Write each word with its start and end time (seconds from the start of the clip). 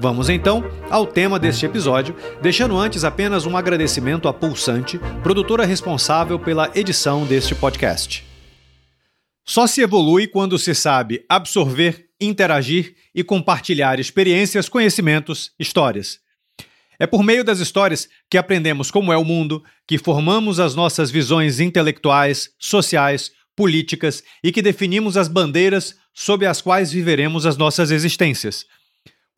Vamos 0.00 0.28
então 0.28 0.62
ao 0.88 1.04
tema 1.04 1.40
deste 1.40 1.66
episódio, 1.66 2.14
deixando 2.40 2.78
antes 2.78 3.02
apenas 3.02 3.46
um 3.46 3.56
agradecimento 3.56 4.28
à 4.28 4.32
Pulsante, 4.32 4.96
produtora 5.24 5.64
responsável 5.66 6.38
pela 6.38 6.70
edição 6.72 7.26
deste 7.26 7.52
podcast. 7.52 8.24
Só 9.44 9.66
se 9.66 9.80
evolui 9.80 10.28
quando 10.28 10.56
se 10.56 10.72
sabe 10.72 11.24
absorver, 11.28 12.06
interagir 12.20 12.94
e 13.12 13.24
compartilhar 13.24 13.98
experiências, 13.98 14.68
conhecimentos, 14.68 15.50
histórias. 15.58 16.20
É 16.96 17.06
por 17.06 17.24
meio 17.24 17.42
das 17.42 17.58
histórias 17.58 18.08
que 18.30 18.38
aprendemos 18.38 18.92
como 18.92 19.12
é 19.12 19.16
o 19.16 19.24
mundo, 19.24 19.64
que 19.84 19.98
formamos 19.98 20.60
as 20.60 20.76
nossas 20.76 21.10
visões 21.10 21.58
intelectuais, 21.58 22.50
sociais, 22.56 23.32
políticas 23.56 24.22
e 24.44 24.52
que 24.52 24.62
definimos 24.62 25.16
as 25.16 25.26
bandeiras 25.26 25.96
sob 26.14 26.46
as 26.46 26.60
quais 26.60 26.92
viveremos 26.92 27.46
as 27.46 27.56
nossas 27.56 27.90
existências. 27.90 28.64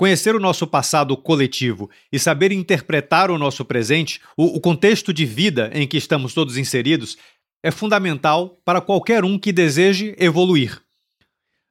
Conhecer 0.01 0.35
o 0.35 0.41
nosso 0.41 0.67
passado 0.67 1.15
coletivo 1.15 1.91
e 2.11 2.19
saber 2.19 2.53
interpretar 2.53 3.31
o 3.31 3.37
nosso 3.37 3.67
presente, 3.67 4.19
o, 4.35 4.57
o, 4.57 4.59
contexto 4.59 5.13
de 5.13 5.27
vida 5.27 5.71
em 5.75 5.87
que 5.87 5.99
estamos 5.99 6.33
todos 6.33 6.57
inseridos, 6.57 7.19
é 7.63 7.71
fundamental 7.71 8.59
para 8.65 8.81
qualquer 8.81 9.27
um 9.27 9.39
que 9.39 9.53
deseje 9.53 10.17
evoluir. 10.19 10.81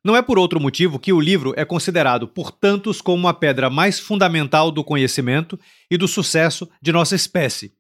Não 0.06 0.16
é 0.16 0.22
por 0.22 0.38
outro 0.38 0.60
motivo 0.60 1.00
que 1.00 1.12
o 1.12 1.20
livro 1.20 1.56
é 1.58 1.66
considerado 1.66 2.28
por 2.28 2.52
tantos 2.52 3.02
como 3.02 3.28
a 3.28 3.34
pedra 3.34 3.68
mais 3.68 4.00
fundamental 4.00 4.70
do 4.70 4.84
conhecimento 4.84 5.60
e 5.90 5.98
do 5.98 6.08
sucesso 6.08 6.70
de 6.80 6.92
nossa 6.92 7.16
espécie. 7.16 7.74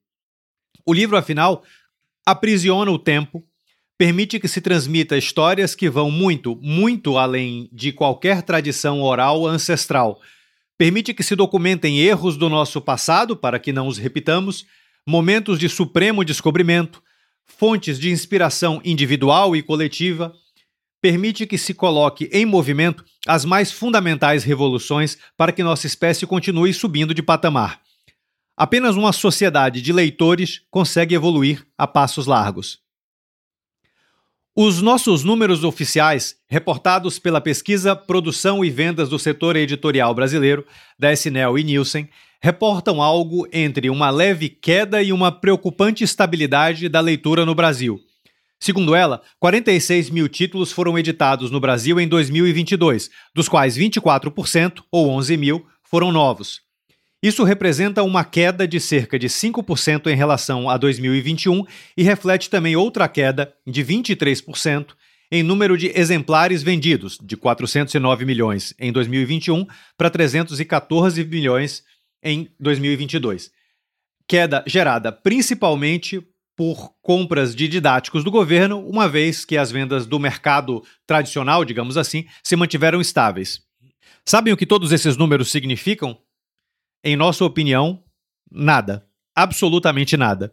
O 0.83 0.95
livro, 0.95 1.15
afinal, 1.15 1.63
aprisiona 2.25 2.89
o 2.89 2.97
tempo, 2.97 3.43
permite 3.99 4.39
que 4.39 4.47
se 4.47 4.61
transmita 4.61 5.15
histórias 5.15 5.75
que 5.75 5.91
vão 5.91 6.09
muito, 6.09 6.55
muito 6.59 7.19
além 7.19 7.69
de 7.71 7.91
qualquer 7.91 8.41
tradição 8.41 9.03
oral 9.03 9.45
ancestral 9.45 10.19
permite 10.79 11.13
que 11.13 11.23
se 11.23 11.35
documentem 11.35 11.99
erros 11.99 12.37
do 12.37 12.47
nosso 12.47 12.79
passado 12.79 13.35
para 13.35 13.59
que 13.59 13.73
não 13.73 13.85
os 13.85 13.97
repitamos, 13.97 14.65
momentos 15.05 15.59
de 15.59 15.67
supremo 15.67 16.23
descobrimento, 16.23 17.03
fontes 17.45 17.99
de 17.99 18.09
inspiração 18.09 18.81
individual 18.85 19.57
e 19.57 19.61
coletiva, 19.61 20.33
permite 21.01 21.45
que 21.45 21.57
se 21.57 21.73
coloque 21.73 22.29
em 22.31 22.45
movimento 22.45 23.03
as 23.27 23.43
mais 23.43 23.73
fundamentais 23.73 24.45
revoluções 24.45 25.17
para 25.35 25.51
que 25.51 25.63
nossa 25.63 25.85
espécie 25.85 26.25
continue 26.25 26.73
subindo 26.73 27.13
de 27.13 27.21
patamar. 27.21 27.81
Apenas 28.55 28.95
uma 28.95 29.11
sociedade 29.11 29.81
de 29.81 29.91
leitores 29.91 30.61
consegue 30.71 31.13
evoluir 31.13 31.67
a 31.77 31.85
passos 31.85 32.25
largos. 32.25 32.79
Os 34.55 34.81
nossos 34.81 35.23
números 35.23 35.63
oficiais, 35.63 36.35
reportados 36.49 37.19
pela 37.19 37.39
pesquisa 37.39 37.95
Produção 37.95 38.65
e 38.65 38.69
Vendas 38.69 39.07
do 39.07 39.19
Setor 39.19 39.55
Editorial 39.55 40.13
Brasileiro, 40.13 40.65
da 40.97 41.13
SNEL 41.13 41.57
e 41.57 41.63
Nielsen, 41.63 42.09
reportam 42.41 43.01
algo 43.01 43.47
entre 43.53 43.89
uma 43.91 44.09
leve 44.09 44.49
queda 44.49 45.03
e 45.03 45.13
uma 45.13 45.31
preocupante 45.31 46.03
estabilidade 46.03 46.89
da 46.89 46.99
leitura 46.99 47.45
no 47.45 47.53
Brasil. 47.53 47.99
Segundo 48.59 48.95
ela, 48.95 49.21
46 49.39 50.09
mil 50.09 50.27
títulos 50.27 50.71
foram 50.71 50.97
editados 50.97 51.51
no 51.51 51.59
Brasil 51.59 51.99
em 51.99 52.07
2022, 52.07 53.09
dos 53.33 53.47
quais 53.47 53.77
24%, 53.77 54.81
ou 54.91 55.09
11 55.11 55.37
mil, 55.37 55.65
foram 55.83 56.11
novos. 56.11 56.68
Isso 57.21 57.43
representa 57.43 58.01
uma 58.01 58.23
queda 58.23 58.65
de 58.65 58.79
cerca 58.79 59.19
de 59.19 59.27
5% 59.27 60.07
em 60.07 60.15
relação 60.15 60.69
a 60.69 60.77
2021 60.77 61.65
e 61.97 62.03
reflete 62.03 62.49
também 62.49 62.77
outra 62.77 63.09
queda 63.09 63.53
de 63.67 63.83
23% 63.83 64.93
em 65.31 65.43
número 65.43 65.77
de 65.77 65.91
exemplares 65.93 66.63
vendidos, 66.63 67.17
de 67.21 67.35
409 67.35 68.25
milhões 68.25 68.73
em 68.79 68.91
2021 68.91 69.67
para 69.97 70.09
314 70.09 71.23
milhões 71.25 71.83
em 72.23 72.49
2022. 72.57 73.51
Queda 74.25 74.63
gerada 74.65 75.11
principalmente 75.11 76.25
por 76.55 76.93
compras 77.01 77.55
de 77.55 77.67
didáticos 77.67 78.23
do 78.23 78.31
governo, 78.31 78.79
uma 78.87 79.07
vez 79.07 79.45
que 79.45 79.57
as 79.57 79.71
vendas 79.71 80.05
do 80.05 80.19
mercado 80.19 80.83
tradicional, 81.05 81.63
digamos 81.63 81.95
assim, 81.95 82.25
se 82.43 82.55
mantiveram 82.55 82.99
estáveis. 82.99 83.61
Sabem 84.25 84.53
o 84.53 84.57
que 84.57 84.65
todos 84.65 84.91
esses 84.91 85.15
números 85.15 85.51
significam? 85.51 86.17
Em 87.03 87.15
nossa 87.15 87.45
opinião, 87.45 88.03
nada. 88.51 89.07
Absolutamente 89.35 90.17
nada. 90.17 90.51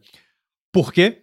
Por 0.72 0.92
quê? 0.92 1.22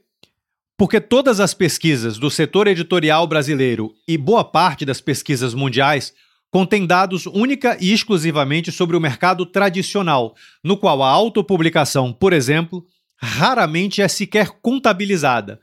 Porque 0.78 1.00
todas 1.00 1.40
as 1.40 1.54
pesquisas 1.54 2.18
do 2.18 2.30
setor 2.30 2.68
editorial 2.68 3.26
brasileiro 3.26 3.94
e 4.08 4.18
boa 4.18 4.44
parte 4.44 4.86
das 4.86 5.00
pesquisas 5.00 5.54
mundiais 5.54 6.14
contêm 6.52 6.86
dados 6.86 7.26
única 7.26 7.78
e 7.80 7.94
exclusivamente 7.94 8.72
sobre 8.72 8.98
o 8.98 9.00
mercado 9.00 9.46
tradicional, 9.46 10.36
no 10.64 10.76
qual 10.76 11.02
a 11.02 11.10
autopublicação, 11.10 12.12
por 12.12 12.34
exemplo, 12.34 12.86
raramente 13.18 14.02
é 14.02 14.08
sequer 14.08 14.50
contabilizada. 14.62 15.62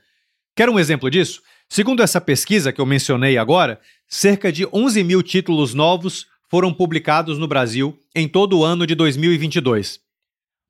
Quer 0.57 0.69
um 0.69 0.79
exemplo 0.79 1.11
disso? 1.11 1.43
Segundo 1.69 2.03
essa 2.03 2.21
pesquisa 2.21 2.73
que 2.73 2.81
eu 2.81 2.87
mencionei 2.87 3.39
agora, 3.39 3.79
cerca 4.09 4.51
de 4.51 4.67
11 4.73 5.05
mil 5.05 5.23
títulos 5.23 5.75
novos 5.75 6.27
foram 6.51 6.75
publicados 6.75 7.39
no 7.39 7.47
Brasil 7.47 7.97
em 8.15 8.27
todo 8.27 8.59
o 8.59 8.65
ano 8.65 8.85
de 8.85 8.97
2022. 8.97 10.01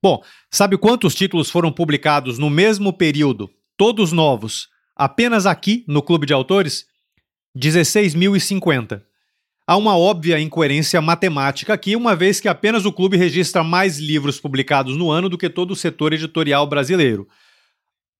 Bom, 0.03 0.23
sabe 0.51 0.77
quantos 0.77 1.15
títulos 1.15 1.51
foram 1.51 1.73
publicados 1.73 2.39
no 2.39 2.51
mesmo 2.51 2.93
período, 2.93 3.51
todos 3.77 4.13
novos, 4.13 4.69
apenas 4.95 5.47
aqui 5.47 5.85
no 5.89 6.03
Clube 6.03 6.27
de 6.27 6.35
Autores? 6.35 6.85
16.050. 7.57 9.03
Há 9.67 9.77
uma 9.77 9.97
óbvia 9.97 10.39
incoerência 10.39 11.01
matemática 11.01 11.73
aqui, 11.73 11.97
uma 11.97 12.15
vez 12.15 12.41
que 12.41 12.49
apenas 12.49 12.85
o 12.85 12.93
clube 12.93 13.17
registra 13.17 13.65
mais 13.65 13.99
livros 13.99 14.39
publicados 14.39 14.97
no 14.97 15.11
ano 15.11 15.29
do 15.29 15.39
que 15.39 15.49
todo 15.49 15.71
o 15.71 15.77
setor 15.77 16.13
editorial 16.13 16.67
brasileiro. 16.67 17.27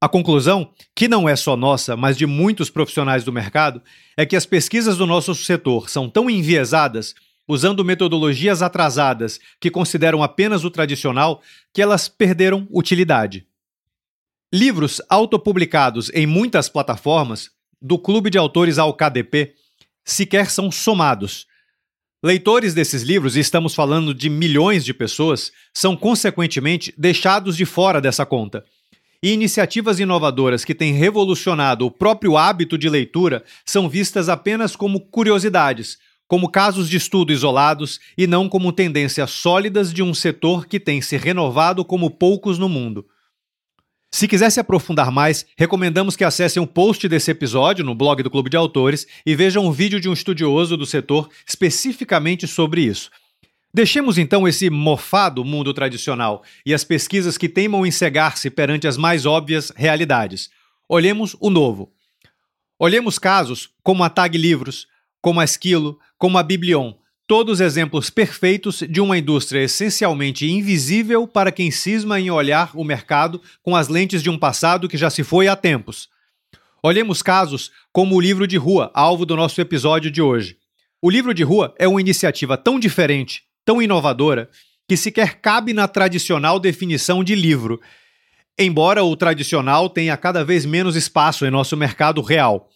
A 0.01 0.09
conclusão, 0.09 0.71
que 0.95 1.09
não 1.09 1.29
é 1.29 1.37
só 1.37 1.57
nossa, 1.57 1.95
mas 1.95 2.17
de 2.17 2.25
muitos 2.25 2.71
profissionais 2.71 3.23
do 3.23 3.33
mercado, 3.33 3.83
é 4.17 4.25
que 4.25 4.37
as 4.37 4.47
pesquisas 4.47 4.97
do 4.97 5.07
nosso 5.07 5.35
setor 5.35 5.91
são 5.91 6.09
tão 6.09 6.31
enviesadas 6.31 7.15
usando 7.51 7.85
metodologias 7.85 8.63
atrasadas 8.63 9.41
que 9.59 9.71
consideram 9.71 10.23
apenas 10.23 10.65
o 10.65 10.71
tradicional, 10.71 11.43
que 11.73 11.83
elas 11.83 12.09
perderam 12.09 12.67
utilidade. 12.71 13.45
Livros 14.55 15.03
autopublicados 15.09 16.11
em 16.15 16.27
muitas 16.27 16.69
plataformas, 16.69 17.51
do 17.83 17.99
Clube 17.99 18.31
de 18.31 18.39
Autores 18.39 18.79
ao 18.79 18.95
KDP, 18.95 19.55
sequer 20.05 20.49
são 20.49 20.71
somados. 20.71 21.47
Leitores 22.23 22.73
desses 22.73 23.03
livros, 23.03 23.35
e 23.35 23.41
estamos 23.41 23.75
falando 23.75 24.15
de 24.15 24.29
milhões 24.31 24.85
de 24.85 24.95
pessoas, 24.95 25.51
são 25.75 25.97
consequentemente 25.97 26.95
deixados 26.97 27.57
de 27.57 27.65
fora 27.65 28.01
dessa 28.01 28.25
conta. 28.25 28.65
E 29.23 29.33
iniciativas 29.33 29.99
inovadoras 29.99 30.65
que 30.65 30.75
têm 30.75 30.93
revolucionado 30.93 31.85
o 31.85 31.91
próprio 31.91 32.37
hábito 32.37 32.79
de 32.79 32.89
leitura 32.89 33.43
são 33.65 33.89
vistas 33.89 34.29
apenas 34.29 34.77
como 34.77 35.01
curiosidades, 35.01 35.99
como 36.31 36.49
casos 36.49 36.89
de 36.89 36.97
estudo 36.97 37.33
isolados 37.33 37.99
e 38.17 38.25
não 38.25 38.49
como 38.49 38.73
tendências 38.73 39.33
sólidas 39.33 39.93
de 39.93 40.01
um 40.01 40.15
setor 40.15 40.69
que 40.69 40.79
tem 40.79 41.03
se 41.03 41.17
renovado 41.17 41.85
como 41.85 42.09
poucos 42.09 42.57
no 42.57 42.69
mundo. 42.69 43.05
Se 44.13 44.29
quiser 44.29 44.49
se 44.51 44.61
aprofundar 44.61 45.11
mais, 45.11 45.45
recomendamos 45.59 46.15
que 46.15 46.23
acessem 46.23 46.63
um 46.63 46.67
post 46.69 47.09
desse 47.09 47.33
episódio 47.33 47.85
no 47.85 47.97
blog 47.97 48.23
do 48.23 48.31
Clube 48.31 48.49
de 48.49 48.57
Autores 48.57 49.09
e 49.27 49.35
vejam 49.35 49.67
um 49.67 49.73
vídeo 49.73 49.99
de 49.99 50.09
um 50.09 50.13
estudioso 50.13 50.77
do 50.77 50.87
setor 50.87 51.29
especificamente 51.45 52.47
sobre 52.47 52.83
isso. 52.83 53.11
Deixemos 53.75 54.17
então 54.17 54.47
esse 54.47 54.71
mofado 54.71 55.45
mundo 55.45 55.75
tradicional 55.75 56.45
e 56.65 56.73
as 56.73 56.85
pesquisas 56.85 57.37
que 57.37 57.49
teimam 57.49 57.85
em 57.85 57.91
cegar-se 57.91 58.51
perante 58.51 58.87
as 58.87 58.97
mais 58.97 59.27
óbvias 59.27 59.73
realidades. 59.75 60.49
Olhemos 60.89 61.37
o 61.41 61.51
novo. 61.51 61.93
Olhemos 62.79 63.19
casos 63.19 63.71
como 63.83 64.05
a 64.05 64.09
Tag 64.09 64.39
Livros, 64.39 64.87
como 65.21 65.41
a 65.41 65.45
Esquilo, 65.45 65.99
como 66.21 66.37
a 66.37 66.43
Biblion, 66.43 66.93
todos 67.27 67.63
exemplos 67.63 68.11
perfeitos 68.11 68.85
de 68.87 69.01
uma 69.01 69.17
indústria 69.17 69.63
essencialmente 69.65 70.47
invisível 70.47 71.27
para 71.27 71.51
quem 71.51 71.71
cisma 71.71 72.21
em 72.21 72.31
olhar 72.31 72.73
o 72.75 72.85
mercado 72.85 73.41
com 73.63 73.75
as 73.75 73.89
lentes 73.89 74.23
de 74.23 74.29
um 74.29 74.39
passado 74.39 74.87
que 74.87 74.99
já 74.99 75.09
se 75.09 75.25
foi 75.25 75.49
há 75.49 75.57
tempos. 75.57 76.11
Olhemos 76.83 77.23
casos 77.23 77.71
como 77.91 78.17
o 78.17 78.21
livro 78.21 78.47
de 78.47 78.59
rua, 78.59 78.91
alvo 78.93 79.25
do 79.25 79.35
nosso 79.35 79.63
episódio 79.63 80.11
de 80.11 80.21
hoje. 80.21 80.59
O 81.01 81.09
livro 81.09 81.33
de 81.33 81.43
rua 81.43 81.75
é 81.79 81.89
uma 81.89 82.03
iniciativa 82.03 82.55
tão 82.59 82.79
diferente, 82.79 83.45
tão 83.65 83.81
inovadora, 83.81 84.51
que 84.87 84.99
sequer 84.99 85.41
cabe 85.41 85.73
na 85.73 85.89
tradicional 85.89 86.61
definição 86.61 87.25
de 87.25 87.35
livro, 87.35 87.81
embora 88.59 89.03
o 89.03 89.17
tradicional 89.17 89.89
tenha 89.89 90.19
cada 90.19 90.45
vez 90.45 90.67
menos 90.67 90.97
espaço 90.97 91.47
em 91.47 91.51
nosso 91.51 91.79
mercado 91.79 92.21
real. 92.21 92.69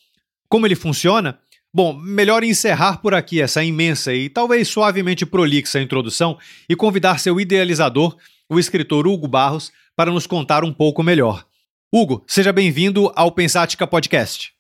Como 0.49 0.67
ele 0.67 0.75
funciona? 0.75 1.39
Bom, 1.77 1.93
melhor 1.93 2.45
encerrar 2.45 2.99
por 2.99 3.15
aqui 3.15 3.43
essa 3.43 3.65
imensa 3.65 4.15
e 4.15 4.29
talvez 4.29 4.69
suavemente 4.69 5.27
prolixa 5.27 5.81
introdução 5.81 6.39
e 6.69 6.77
convidar 6.77 7.19
seu 7.19 7.41
idealizador, 7.41 8.17
o 8.49 8.61
escritor 8.61 9.09
Hugo 9.09 9.27
Barros, 9.27 9.73
para 9.97 10.13
nos 10.13 10.25
contar 10.25 10.63
um 10.63 10.73
pouco 10.73 11.03
melhor. 11.03 11.45
Hugo, 11.93 12.25
seja 12.29 12.53
bem-vindo 12.53 13.11
ao 13.17 13.33
Pensática 13.33 13.89
Podcast. 13.89 14.53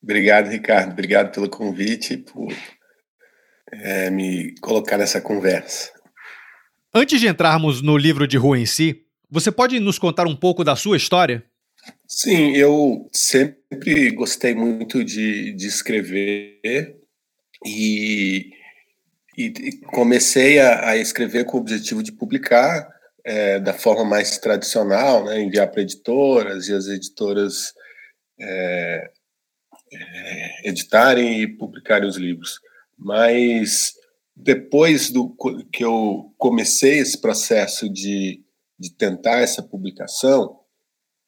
Obrigado, 0.00 0.48
Ricardo. 0.48 0.92
Obrigado 0.92 1.32
pelo 1.34 1.48
convite, 1.48 2.18
por 2.18 2.54
é, 3.72 4.08
me 4.08 4.54
colocar 4.60 4.96
nessa 4.96 5.20
conversa. 5.20 5.90
Antes 6.94 7.20
de 7.20 7.26
entrarmos 7.26 7.82
no 7.82 7.96
livro 7.96 8.28
de 8.28 8.36
rua 8.36 8.56
em 8.56 8.66
si, 8.66 9.02
você 9.28 9.50
pode 9.50 9.80
nos 9.80 9.98
contar 9.98 10.28
um 10.28 10.36
pouco 10.36 10.62
da 10.62 10.76
sua 10.76 10.96
história? 10.96 11.44
Sim, 12.06 12.56
eu 12.56 13.08
sempre 13.12 14.10
gostei 14.10 14.54
muito 14.54 15.04
de, 15.04 15.52
de 15.52 15.66
escrever 15.66 16.96
e, 17.64 18.50
e 19.38 19.72
comecei 19.92 20.58
a, 20.58 20.90
a, 20.90 20.96
escrever 20.96 21.44
com 21.44 21.56
o 21.56 21.60
objetivo 21.60 22.02
de 22.02 22.12
publicar 22.12 22.88
é, 23.24 23.60
da 23.60 23.72
forma 23.72 24.04
mais 24.04 24.38
tradicional, 24.38 25.24
né, 25.24 25.40
enviar 25.40 25.70
para 25.70 25.82
editoras 25.82 26.68
e 26.68 26.74
as 26.74 26.88
editoras 26.88 27.72
é, 28.40 29.10
é, 29.92 30.68
editarem 30.68 31.40
e 31.40 31.46
publicarem 31.46 32.08
os 32.08 32.16
livros. 32.16 32.60
Mas 32.98 33.94
depois 34.34 35.10
do 35.10 35.34
que 35.72 35.84
eu 35.84 36.34
comecei 36.36 36.98
esse 36.98 37.18
processo 37.20 37.88
de, 37.88 38.42
de 38.78 38.92
tentar 38.92 39.38
essa 39.40 39.62
publicação, 39.62 40.59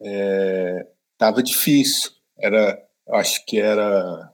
estava 0.02 1.40
é, 1.40 1.43
difícil. 1.43 2.10
Era, 2.38 2.82
acho 3.10 3.44
que 3.46 3.60
era 3.60 4.32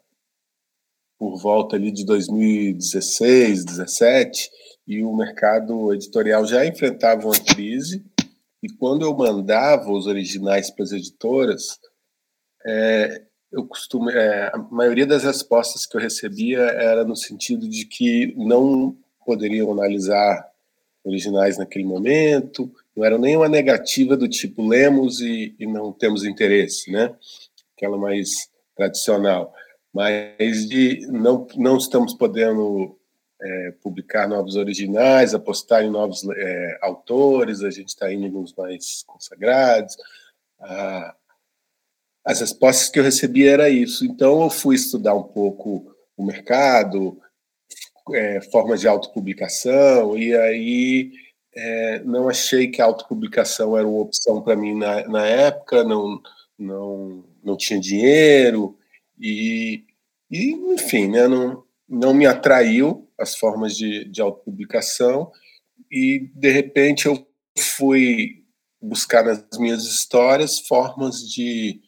por 1.18 1.36
volta 1.38 1.76
ali 1.76 1.90
de 1.90 2.04
2016, 2.04 3.64
2017, 3.64 4.50
e 4.86 5.02
o 5.02 5.14
mercado 5.14 5.92
editorial 5.92 6.46
já 6.46 6.64
enfrentava 6.64 7.26
uma 7.26 7.38
crise. 7.38 8.04
E 8.62 8.68
quando 8.68 9.04
eu 9.04 9.14
mandava 9.16 9.90
os 9.90 10.06
originais 10.06 10.70
para 10.70 10.84
as 10.84 10.92
editoras, 10.92 11.78
é, 12.64 13.22
eu 13.52 13.66
costumo, 13.66 14.10
é, 14.10 14.50
a 14.54 14.58
maioria 14.70 15.06
das 15.06 15.24
respostas 15.24 15.86
que 15.86 15.96
eu 15.96 16.00
recebia 16.00 16.60
era 16.60 17.04
no 17.04 17.16
sentido 17.16 17.68
de 17.68 17.84
que 17.84 18.34
não 18.36 18.96
poderiam 19.24 19.72
analisar 19.72 20.48
originais 21.04 21.58
naquele 21.58 21.84
momento, 21.84 22.70
não 22.98 23.04
era 23.04 23.16
nenhuma 23.16 23.48
negativa 23.48 24.16
do 24.16 24.28
tipo 24.28 24.66
lemos 24.66 25.20
e, 25.20 25.54
e 25.56 25.66
não 25.66 25.92
temos 25.92 26.24
interesse, 26.24 26.90
né? 26.90 27.14
Aquela 27.76 27.96
mais 27.96 28.50
tradicional, 28.76 29.54
mas 29.94 30.68
de 30.68 31.06
não 31.06 31.46
não 31.56 31.76
estamos 31.76 32.12
podendo 32.14 32.98
é, 33.40 33.74
publicar 33.80 34.28
novos 34.28 34.56
originais, 34.56 35.32
apostar 35.32 35.84
em 35.84 35.90
novos 35.90 36.28
é, 36.28 36.78
autores, 36.82 37.62
a 37.62 37.70
gente 37.70 37.90
está 37.90 38.12
indo 38.12 38.40
nos 38.40 38.52
mais 38.54 39.04
consagrados. 39.06 39.96
Ah, 40.60 41.14
as 42.24 42.40
respostas 42.40 42.88
que 42.88 42.98
eu 42.98 43.04
recebia 43.04 43.52
era 43.52 43.70
isso. 43.70 44.04
Então 44.04 44.42
eu 44.42 44.50
fui 44.50 44.74
estudar 44.74 45.14
um 45.14 45.22
pouco 45.22 45.94
o 46.16 46.24
mercado, 46.24 47.16
é, 48.12 48.40
formas 48.50 48.80
de 48.80 48.88
autopublicação, 48.88 50.18
e 50.18 50.34
aí 50.34 51.12
é, 51.60 52.02
não 52.04 52.28
achei 52.28 52.68
que 52.68 52.80
a 52.80 52.84
autopublicação 52.84 53.76
era 53.76 53.86
uma 53.86 53.98
opção 53.98 54.40
para 54.40 54.54
mim 54.54 54.78
na, 54.78 55.08
na 55.08 55.26
época, 55.26 55.82
não, 55.82 56.22
não, 56.56 57.24
não 57.42 57.56
tinha 57.56 57.80
dinheiro, 57.80 58.78
e, 59.18 59.84
e 60.30 60.52
enfim, 60.72 61.08
né, 61.08 61.26
não, 61.26 61.64
não 61.88 62.14
me 62.14 62.26
atraiu 62.26 63.08
as 63.18 63.34
formas 63.34 63.76
de, 63.76 64.04
de 64.04 64.20
autopublicação, 64.22 65.32
e 65.90 66.30
de 66.32 66.50
repente 66.52 67.06
eu 67.06 67.26
fui 67.58 68.44
buscar 68.80 69.24
nas 69.24 69.44
minhas 69.58 69.82
histórias 69.82 70.60
formas 70.60 71.28
de 71.28 71.80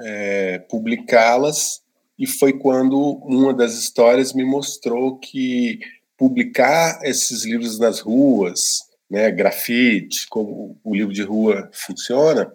é, 0.00 0.58
publicá-las, 0.68 1.80
e 2.18 2.26
foi 2.26 2.58
quando 2.58 2.98
uma 3.22 3.54
das 3.54 3.74
histórias 3.74 4.32
me 4.32 4.44
mostrou 4.44 5.16
que 5.16 5.78
publicar 6.20 7.00
esses 7.02 7.46
livros 7.46 7.78
nas 7.78 8.00
ruas, 8.00 8.80
né, 9.10 9.30
grafite, 9.30 10.28
como 10.28 10.78
o 10.84 10.94
livro 10.94 11.14
de 11.14 11.22
rua 11.22 11.70
funciona, 11.72 12.52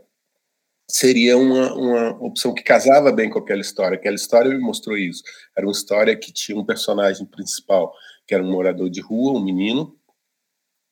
seria 0.88 1.36
uma, 1.36 1.74
uma 1.74 2.10
opção 2.24 2.54
que 2.54 2.62
casava 2.62 3.12
bem 3.12 3.28
com 3.28 3.40
aquela 3.40 3.62
história. 3.62 3.98
Aquela 3.98 4.14
história 4.16 4.52
me 4.52 4.60
mostrou 4.60 4.96
isso. 4.96 5.24
Era 5.58 5.66
uma 5.66 5.72
história 5.72 6.16
que 6.16 6.32
tinha 6.32 6.56
um 6.56 6.64
personagem 6.64 7.26
principal, 7.26 7.92
que 8.28 8.36
era 8.36 8.44
um 8.44 8.52
morador 8.52 8.88
de 8.88 9.02
rua, 9.02 9.40
um 9.40 9.44
menino, 9.44 9.98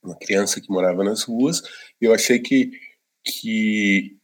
uma 0.03 0.17
criança 0.17 0.59
que 0.59 0.71
morava 0.71 1.03
nas 1.03 1.21
ruas, 1.21 1.61
e 2.01 2.05
eu 2.05 2.13
achei 2.13 2.39
que, 2.39 2.71
que 3.23 4.17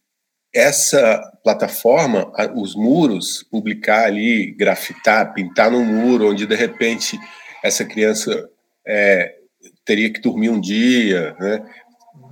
essa 0.52 1.22
plataforma, 1.44 2.32
os 2.56 2.74
muros, 2.74 3.44
publicar 3.44 4.06
ali, 4.06 4.50
grafitar, 4.50 5.32
pintar 5.34 5.70
no 5.70 5.84
muro, 5.84 6.28
onde 6.28 6.48
de 6.48 6.56
repente 6.56 7.16
essa 7.62 7.84
criança 7.84 8.48
é, 8.86 9.36
teria 9.84 10.12
que 10.12 10.20
dormir 10.20 10.48
um 10.48 10.60
dia, 10.60 11.34
né? 11.38 11.66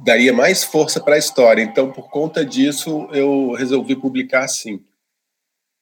daria 0.05 0.33
mais 0.33 0.65
força 0.65 1.01
para 1.01 1.15
a 1.15 1.19
história. 1.19 1.63
Então, 1.63 1.93
por 1.93 2.09
conta 2.11 2.45
disso, 2.45 3.09
eu 3.13 3.53
resolvi 3.53 3.97
publicar 3.97 4.45
assim, 4.45 4.81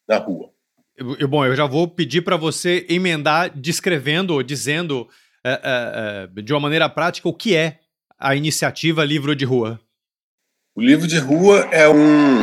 na 0.09 0.19
rua. 0.19 0.51
Eu, 0.97 1.29
bom, 1.29 1.45
eu 1.45 1.55
já 1.55 1.67
vou 1.67 1.87
pedir 1.87 2.23
para 2.23 2.37
você 2.37 2.87
emendar 2.89 3.51
descrevendo 3.55 4.33
ou 4.33 4.43
dizendo 4.43 5.07
é, 5.45 5.51
é, 5.53 6.39
é, 6.39 6.43
de 6.43 6.53
uma 6.53 6.61
maneira 6.61 6.89
prática 6.89 7.29
o 7.29 7.35
que 7.35 7.55
é 7.55 7.81
a 8.19 8.35
iniciativa 8.35 9.05
Livro 9.05 9.37
de 9.37 9.45
Rua. 9.45 9.79
O 10.75 10.81
livro 10.81 11.07
de 11.07 11.19
rua 11.19 11.69
é 11.71 11.89
um, 11.89 12.41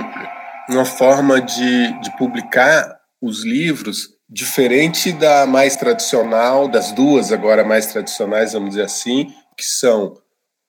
uma 0.69 0.85
forma 0.85 1.41
de, 1.41 2.01
de 2.01 2.17
publicar 2.17 2.99
os 3.21 3.43
livros 3.43 4.12
diferente 4.29 5.11
da 5.11 5.45
mais 5.45 5.75
tradicional, 5.75 6.67
das 6.67 6.91
duas 6.91 7.31
agora 7.31 7.63
mais 7.63 7.87
tradicionais, 7.87 8.53
vamos 8.53 8.71
dizer 8.71 8.83
assim, 8.83 9.33
que 9.57 9.63
são 9.63 10.17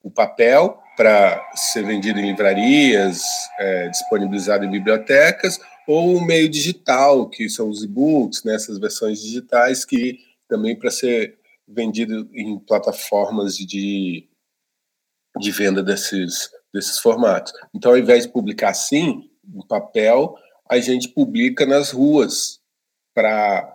o 0.02 0.10
papel 0.10 0.79
para 0.96 1.43
ser 1.55 1.84
vendido 1.84 2.20
em 2.20 2.26
livrarias, 2.26 3.22
é, 3.58 3.88
disponibilizado 3.88 4.64
em 4.64 4.70
bibliotecas, 4.70 5.58
ou 5.86 6.17
o 6.17 6.24
meio 6.24 6.48
digital, 6.48 7.29
que 7.29 7.48
são 7.48 7.69
os 7.69 7.82
e-books, 7.82 8.44
né, 8.44 8.55
essas 8.55 8.79
versões 8.79 9.20
digitais, 9.20 9.84
que 9.84 10.19
também 10.48 10.76
para 10.76 10.90
ser 10.90 11.38
vendido 11.67 12.29
em 12.32 12.58
plataformas 12.58 13.56
de, 13.56 14.29
de 15.38 15.50
venda 15.50 15.82
desses, 15.82 16.50
desses 16.72 16.98
formatos. 16.98 17.52
Então, 17.74 17.93
ao 17.93 17.98
invés 17.98 18.24
de 18.24 18.32
publicar 18.32 18.70
assim, 18.70 19.29
em 19.46 19.67
papel, 19.67 20.36
a 20.69 20.79
gente 20.79 21.08
publica 21.08 21.67
nas 21.67 21.90
ruas 21.90 22.60
para 23.14 23.74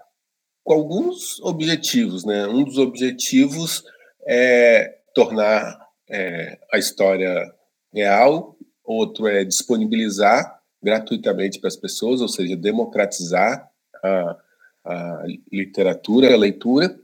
alguns 0.66 1.40
objetivos, 1.42 2.26
né? 2.26 2.46
Um 2.48 2.64
dos 2.64 2.78
objetivos 2.78 3.84
é 4.28 5.00
tornar 5.16 5.80
é, 6.10 6.60
a 6.72 6.78
história 6.78 7.52
real, 7.94 8.56
outro 8.84 9.28
é 9.28 9.44
disponibilizar 9.44 10.60
gratuitamente 10.82 11.60
para 11.60 11.68
as 11.68 11.76
pessoas, 11.76 12.22
ou 12.22 12.28
seja, 12.28 12.56
democratizar 12.56 13.70
a, 14.04 14.38
a 14.86 15.24
literatura, 15.52 16.34
a 16.34 16.38
leitura, 16.38 17.00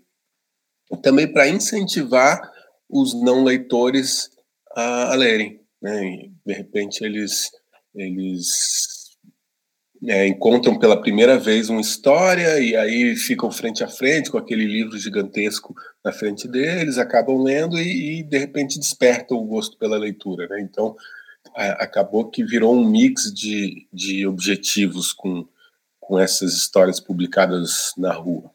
e 0.92 0.98
também 0.98 1.32
para 1.32 1.48
incentivar 1.48 2.52
os 2.90 3.14
não 3.14 3.44
leitores 3.44 4.30
a, 4.76 5.14
a 5.14 5.16
lerem. 5.16 5.62
Né? 5.82 6.30
de 6.46 6.54
repente 6.54 7.04
eles, 7.04 7.52
eles 7.94 8.95
é, 10.08 10.28
encontram 10.28 10.78
pela 10.78 11.00
primeira 11.00 11.38
vez 11.38 11.70
uma 11.70 11.82
história 11.82 12.60
e 12.60 12.76
aí 12.76 13.16
ficam 13.16 13.52
frente 13.52 13.84
a 13.84 13.88
frente 13.88 14.30
com 14.30 14.38
aquele 14.38 14.66
livro 14.66 14.98
gigantesco 14.98 15.76
na 16.04 16.12
frente 16.12 16.48
deles, 16.48 16.98
acabam 16.98 17.42
lendo 17.42 17.78
e, 17.78 18.20
e 18.20 18.24
de 18.24 18.38
repente 18.38 18.80
despertam 18.80 19.38
o 19.38 19.46
gosto 19.46 19.78
pela 19.78 19.98
leitura. 19.98 20.48
Né? 20.48 20.62
Então 20.62 20.96
a, 21.56 21.84
acabou 21.84 22.30
que 22.30 22.44
virou 22.44 22.76
um 22.76 22.86
mix 22.88 23.34
de, 23.34 23.88
de 23.92 24.28
objetivos 24.28 25.12
com, 25.12 25.48
com 26.00 26.20
essas 26.20 26.54
histórias 26.54 27.00
publicadas 27.00 27.92
na 27.98 28.14
rua. 28.14 28.52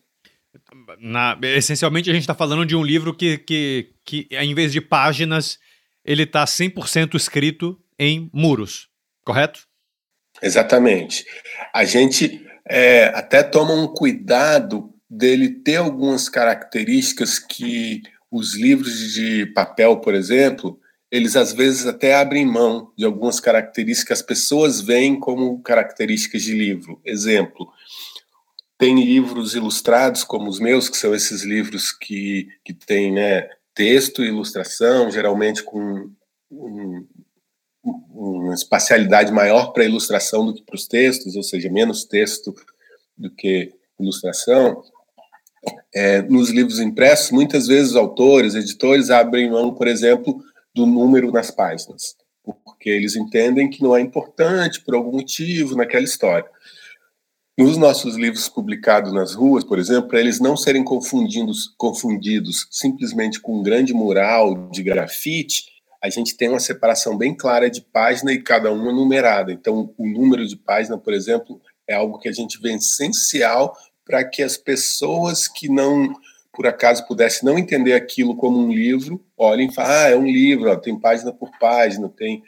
Na, 0.98 1.38
essencialmente, 1.42 2.10
a 2.10 2.12
gente 2.12 2.22
está 2.22 2.34
falando 2.34 2.66
de 2.66 2.76
um 2.76 2.82
livro 2.82 3.14
que, 3.14 3.38
que, 3.38 3.92
que, 4.04 4.28
em 4.30 4.54
vez 4.54 4.72
de 4.72 4.80
páginas, 4.80 5.58
ele 6.04 6.24
está 6.24 6.44
100% 6.44 7.14
escrito 7.14 7.80
em 7.98 8.28
muros, 8.32 8.88
correto? 9.24 9.69
Exatamente. 10.42 11.24
A 11.72 11.84
gente 11.84 12.44
é, 12.66 13.06
até 13.14 13.42
toma 13.42 13.74
um 13.74 13.86
cuidado 13.86 14.92
dele 15.08 15.48
ter 15.48 15.76
algumas 15.76 16.28
características 16.28 17.38
que 17.38 18.02
os 18.30 18.54
livros 18.54 19.12
de 19.12 19.46
papel, 19.46 19.96
por 19.98 20.14
exemplo, 20.14 20.78
eles 21.10 21.34
às 21.34 21.52
vezes 21.52 21.86
até 21.86 22.14
abrem 22.14 22.46
mão 22.46 22.92
de 22.96 23.04
algumas 23.04 23.40
características 23.40 24.06
que 24.06 24.12
as 24.12 24.22
pessoas 24.22 24.80
veem 24.80 25.18
como 25.18 25.60
características 25.62 26.42
de 26.42 26.52
livro. 26.52 27.00
Exemplo, 27.04 27.68
tem 28.78 29.04
livros 29.04 29.54
ilustrados 29.54 30.22
como 30.22 30.48
os 30.48 30.60
meus, 30.60 30.88
que 30.88 30.96
são 30.96 31.14
esses 31.14 31.42
livros 31.42 31.90
que, 31.90 32.48
que 32.64 32.72
têm 32.72 33.12
né, 33.12 33.48
texto 33.74 34.22
e 34.22 34.28
ilustração, 34.28 35.10
geralmente 35.10 35.62
com 35.64 36.10
um, 36.50 37.06
uma 38.12 38.54
espacialidade 38.54 39.32
maior 39.32 39.72
para 39.72 39.84
ilustração 39.84 40.46
do 40.46 40.54
que 40.54 40.62
para 40.62 40.76
os 40.76 40.86
textos, 40.86 41.36
ou 41.36 41.42
seja, 41.42 41.70
menos 41.70 42.04
texto 42.04 42.54
do 43.16 43.30
que 43.30 43.72
ilustração. 43.98 44.82
É, 45.94 46.22
nos 46.22 46.50
livros 46.50 46.80
impressos, 46.80 47.30
muitas 47.30 47.66
vezes 47.66 47.94
autores, 47.94 48.54
editores 48.54 49.10
abrem 49.10 49.50
mão, 49.50 49.74
por 49.74 49.86
exemplo, 49.86 50.42
do 50.74 50.86
número 50.86 51.30
nas 51.30 51.50
páginas, 51.50 52.16
porque 52.64 52.88
eles 52.88 53.16
entendem 53.16 53.68
que 53.68 53.82
não 53.82 53.96
é 53.96 54.00
importante 54.00 54.80
por 54.80 54.94
algum 54.94 55.12
motivo 55.12 55.76
naquela 55.76 56.04
história. 56.04 56.48
Nos 57.58 57.76
nossos 57.76 58.16
livros 58.16 58.48
publicados 58.48 59.12
nas 59.12 59.34
ruas, 59.34 59.62
por 59.62 59.78
exemplo, 59.78 60.08
para 60.08 60.20
eles 60.20 60.40
não 60.40 60.56
serem 60.56 60.82
confundidos, 60.82 61.74
confundidos 61.76 62.66
simplesmente 62.70 63.38
com 63.38 63.58
um 63.58 63.62
grande 63.62 63.92
mural 63.92 64.70
de 64.70 64.82
grafite, 64.82 65.64
a 66.02 66.08
gente 66.08 66.36
tem 66.36 66.48
uma 66.48 66.60
separação 66.60 67.16
bem 67.16 67.34
clara 67.34 67.68
de 67.68 67.82
página 67.82 68.32
e 68.32 68.42
cada 68.42 68.72
uma 68.72 68.92
numerada. 68.92 69.52
Então, 69.52 69.92
o 69.98 70.06
número 70.06 70.46
de 70.46 70.56
página, 70.56 70.96
por 70.96 71.12
exemplo, 71.12 71.60
é 71.86 71.94
algo 71.94 72.18
que 72.18 72.28
a 72.28 72.32
gente 72.32 72.60
vê 72.60 72.72
essencial 72.72 73.76
para 74.04 74.24
que 74.24 74.42
as 74.42 74.56
pessoas 74.56 75.46
que 75.46 75.68
não, 75.68 76.12
por 76.52 76.66
acaso, 76.66 77.06
pudessem 77.06 77.46
não 77.46 77.58
entender 77.58 77.92
aquilo 77.92 78.34
como 78.34 78.58
um 78.58 78.72
livro, 78.72 79.22
olhem 79.36 79.68
e 79.68 79.74
falem, 79.74 79.92
ah, 79.92 80.08
é 80.08 80.16
um 80.16 80.26
livro, 80.26 80.70
ó, 80.70 80.76
tem 80.76 80.98
página 80.98 81.32
por 81.32 81.50
página, 81.58 82.08
tem... 82.08 82.42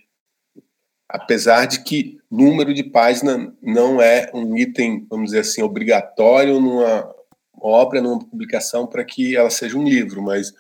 Apesar 1.07 1.67
de 1.67 1.85
que 1.85 2.19
número 2.31 2.73
de 2.73 2.83
página 2.83 3.55
não 3.61 4.01
é 4.01 4.31
um 4.33 4.57
item, 4.57 5.07
vamos 5.11 5.27
dizer 5.27 5.41
assim, 5.41 5.63
obrigatório 5.63 6.59
numa 6.59 7.15
obra, 7.61 8.01
numa 8.01 8.19
publicação, 8.19 8.87
para 8.87 9.05
que 9.05 9.37
ela 9.37 9.51
seja 9.51 9.77
um 9.77 9.85
livro, 9.85 10.23
mas 10.23 10.55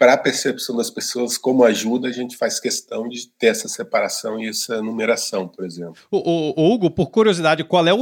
para 0.00 0.14
a 0.14 0.16
percepção 0.16 0.74
das 0.74 0.88
pessoas 0.88 1.36
como 1.36 1.62
ajuda, 1.62 2.08
a 2.08 2.12
gente 2.12 2.34
faz 2.34 2.58
questão 2.58 3.06
de 3.06 3.28
ter 3.38 3.48
essa 3.48 3.68
separação 3.68 4.40
e 4.40 4.48
essa 4.48 4.80
numeração, 4.80 5.46
por 5.46 5.62
exemplo. 5.62 5.94
O, 6.10 6.16
o, 6.16 6.54
o 6.56 6.72
Hugo, 6.72 6.90
por 6.90 7.10
curiosidade, 7.10 7.62
qual 7.64 7.86
é 7.86 7.92
o, 7.92 8.00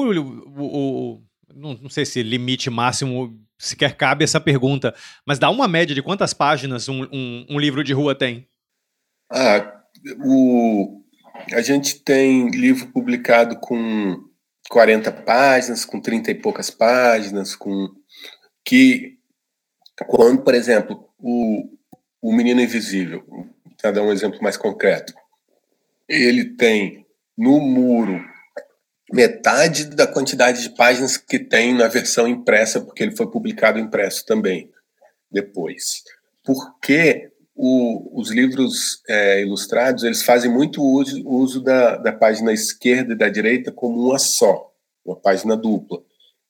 o 0.56 1.20
não, 1.52 1.74
não, 1.74 1.90
sei 1.90 2.06
se 2.06 2.22
limite 2.22 2.70
máximo 2.70 3.36
sequer 3.58 3.96
cabe 3.96 4.22
essa 4.22 4.40
pergunta, 4.40 4.94
mas 5.26 5.40
dá 5.40 5.50
uma 5.50 5.66
média 5.66 5.92
de 5.92 6.00
quantas 6.00 6.32
páginas 6.32 6.88
um, 6.88 7.02
um, 7.12 7.46
um 7.50 7.58
livro 7.58 7.82
de 7.82 7.92
rua 7.92 8.14
tem? 8.14 8.46
Ah, 9.28 9.82
o, 10.24 11.02
a 11.52 11.60
gente 11.60 11.98
tem 12.04 12.48
livro 12.50 12.92
publicado 12.92 13.58
com 13.58 14.22
40 14.70 15.10
páginas, 15.10 15.84
com 15.84 16.00
30 16.00 16.30
e 16.30 16.34
poucas 16.36 16.70
páginas, 16.70 17.56
com 17.56 17.88
que 18.64 19.18
quando, 20.06 20.44
por 20.44 20.54
exemplo, 20.54 21.04
o, 21.18 21.76
o 22.20 22.32
Menino 22.32 22.60
Invisível, 22.60 23.24
para 23.80 23.92
dar 23.92 24.02
um 24.02 24.12
exemplo 24.12 24.42
mais 24.42 24.56
concreto, 24.56 25.14
ele 26.08 26.56
tem 26.56 27.06
no 27.36 27.60
muro 27.60 28.20
metade 29.12 29.86
da 29.86 30.06
quantidade 30.06 30.62
de 30.62 30.70
páginas 30.70 31.16
que 31.16 31.38
tem 31.38 31.74
na 31.74 31.88
versão 31.88 32.26
impressa, 32.26 32.80
porque 32.80 33.02
ele 33.02 33.16
foi 33.16 33.30
publicado 33.30 33.78
impresso 33.78 34.24
também 34.26 34.70
depois. 35.30 36.02
Porque 36.44 37.30
o, 37.54 38.20
os 38.20 38.30
livros 38.30 39.02
é, 39.08 39.42
ilustrados 39.42 40.04
eles 40.04 40.22
fazem 40.22 40.50
muito 40.50 40.82
uso, 40.82 41.22
uso 41.26 41.62
da, 41.62 41.96
da 41.96 42.12
página 42.12 42.52
esquerda 42.52 43.14
e 43.14 43.18
da 43.18 43.28
direita 43.28 43.72
como 43.72 44.08
uma 44.08 44.18
só, 44.18 44.72
uma 45.04 45.16
página 45.16 45.56
dupla. 45.56 46.02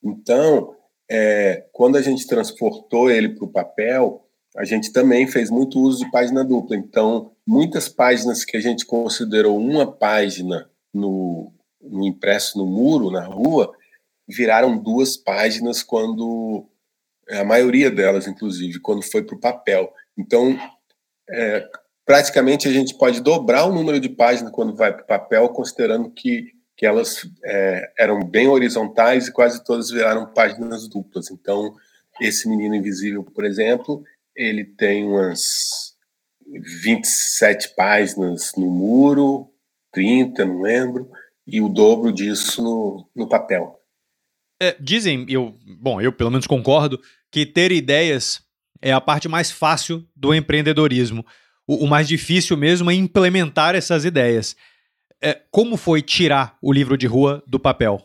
Então, 0.02 0.74
é, 1.10 1.64
quando 1.72 1.96
a 1.96 2.02
gente 2.02 2.26
transportou 2.26 3.10
ele 3.10 3.30
para 3.30 3.44
o 3.44 3.50
papel, 3.50 4.27
a 4.58 4.64
gente 4.64 4.92
também 4.92 5.28
fez 5.28 5.50
muito 5.50 5.78
uso 5.78 6.04
de 6.04 6.10
página 6.10 6.44
dupla. 6.44 6.76
Então, 6.76 7.30
muitas 7.46 7.88
páginas 7.88 8.44
que 8.44 8.56
a 8.56 8.60
gente 8.60 8.84
considerou 8.84 9.56
uma 9.56 9.86
página 9.90 10.68
no, 10.92 11.52
no 11.80 12.04
impresso 12.04 12.58
no 12.58 12.66
muro, 12.66 13.08
na 13.08 13.24
rua, 13.24 13.72
viraram 14.28 14.76
duas 14.76 15.16
páginas 15.16 15.84
quando 15.84 16.66
a 17.30 17.44
maioria 17.44 17.88
delas, 17.88 18.26
inclusive, 18.26 18.80
quando 18.80 19.02
foi 19.02 19.22
para 19.22 19.36
o 19.36 19.40
papel. 19.40 19.92
Então, 20.18 20.58
é, 21.30 21.64
praticamente 22.04 22.66
a 22.66 22.72
gente 22.72 22.96
pode 22.96 23.20
dobrar 23.20 23.64
o 23.64 23.72
número 23.72 24.00
de 24.00 24.08
páginas 24.08 24.50
quando 24.50 24.74
vai 24.74 24.92
para 24.92 25.04
o 25.04 25.06
papel, 25.06 25.48
considerando 25.50 26.10
que, 26.10 26.52
que 26.76 26.84
elas 26.84 27.20
é, 27.44 27.92
eram 27.96 28.24
bem 28.24 28.48
horizontais 28.48 29.28
e 29.28 29.32
quase 29.32 29.62
todas 29.62 29.88
viraram 29.88 30.26
páginas 30.26 30.88
duplas. 30.88 31.30
Então, 31.30 31.76
esse 32.20 32.48
Menino 32.48 32.74
Invisível, 32.74 33.22
por 33.22 33.44
exemplo, 33.44 34.02
ele 34.38 34.64
tem 34.64 35.04
umas 35.04 35.96
27 36.82 37.74
páginas 37.74 38.52
no 38.56 38.70
muro, 38.70 39.52
30, 39.92 40.44
não 40.44 40.62
lembro, 40.62 41.10
e 41.44 41.60
o 41.60 41.68
dobro 41.68 42.12
disso 42.12 42.62
no, 42.62 43.10
no 43.16 43.28
papel. 43.28 43.76
É, 44.62 44.76
dizem, 44.78 45.26
eu, 45.28 45.58
bom, 45.80 46.00
eu 46.00 46.12
pelo 46.12 46.30
menos 46.30 46.46
concordo, 46.46 47.00
que 47.32 47.44
ter 47.44 47.72
ideias 47.72 48.40
é 48.80 48.92
a 48.92 49.00
parte 49.00 49.28
mais 49.28 49.50
fácil 49.50 50.06
do 50.14 50.32
empreendedorismo. 50.32 51.26
O, 51.66 51.84
o 51.84 51.88
mais 51.88 52.06
difícil 52.06 52.56
mesmo 52.56 52.90
é 52.90 52.94
implementar 52.94 53.74
essas 53.74 54.04
ideias. 54.04 54.56
É, 55.20 55.34
como 55.50 55.76
foi 55.76 56.00
tirar 56.00 56.56
o 56.62 56.72
livro 56.72 56.96
de 56.96 57.06
rua 57.06 57.42
do 57.46 57.58
papel? 57.58 58.00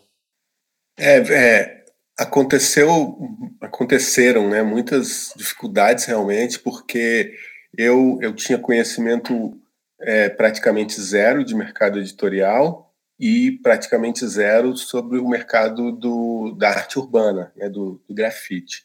É, 0.98 1.18
é, 1.18 1.83
aconteceu, 2.17 3.17
aconteceram, 3.60 4.50
né, 4.50 4.62
muitas 4.62 5.34
dificuldades 5.36 6.05
realmente, 6.05 6.60
porque 6.60 7.34
eu, 7.77 8.20
eu 8.22 8.34
tinha 8.34 8.58
conhecimento 8.58 9.60
é, 10.01 10.29
praticamente 10.29 11.00
zero 11.01 11.43
de 11.43 11.55
mercado 11.55 12.00
editorial 12.00 12.93
e 13.20 13.51
praticamente 13.63 14.27
zero 14.27 14.75
sobre 14.75 15.17
o 15.17 15.27
mercado 15.27 15.91
do, 15.91 16.55
da 16.58 16.70
arte 16.70 17.00
urbana, 17.00 17.51
né, 17.55 17.70
do, 17.70 18.01
do 18.08 18.13
grafite. 18.13 18.84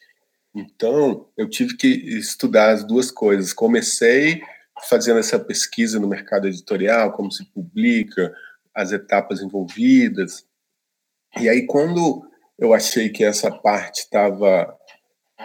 Então, 0.55 1.27
eu 1.37 1.47
tive 1.47 1.75
que 1.77 1.87
estudar 1.87 2.71
as 2.71 2.83
duas 2.83 3.11
coisas. 3.11 3.53
Comecei 3.53 4.41
fazendo 4.89 5.19
essa 5.19 5.37
pesquisa 5.37 5.99
no 5.99 6.07
mercado 6.07 6.47
editorial, 6.47 7.11
como 7.11 7.31
se 7.31 7.45
publica, 7.45 8.33
as 8.73 8.91
etapas 8.91 9.41
envolvidas. 9.41 10.45
E 11.39 11.47
aí, 11.47 11.65
quando 11.67 12.28
eu 12.59 12.73
achei 12.73 13.09
que 13.09 13.23
essa 13.23 13.49
parte 13.51 14.01
estava 14.01 14.75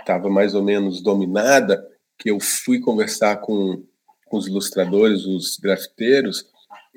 tava 0.05 0.29
mais 0.29 0.55
ou 0.55 0.63
menos 0.63 1.01
dominada, 1.01 1.87
que 2.19 2.31
eu 2.31 2.41
fui 2.41 2.81
conversar 2.81 3.37
com, 3.37 3.83
com 4.27 4.37
os 4.37 4.47
ilustradores, 4.47 5.25
os 5.25 5.57
grafiteiros, 5.57 6.47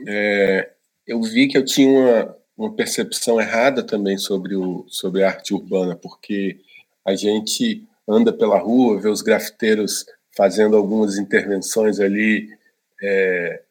é, 0.07 0.71
eu 1.05 1.21
vi 1.21 1.47
que 1.47 1.57
eu 1.57 1.63
tinha 1.63 1.89
uma, 1.89 2.37
uma 2.57 2.75
percepção 2.75 3.39
errada 3.39 3.83
também 3.83 4.17
sobre, 4.17 4.55
o, 4.55 4.85
sobre 4.89 5.23
a 5.23 5.27
arte 5.27 5.53
urbana, 5.53 5.95
porque 5.95 6.59
a 7.05 7.15
gente 7.15 7.83
anda 8.07 8.33
pela 8.33 8.57
rua, 8.57 8.99
vê 8.99 9.09
os 9.09 9.21
grafiteiros 9.21 10.05
fazendo 10.35 10.75
algumas 10.75 11.17
intervenções 11.17 11.99
ali 11.99 12.49
é, 13.01 13.61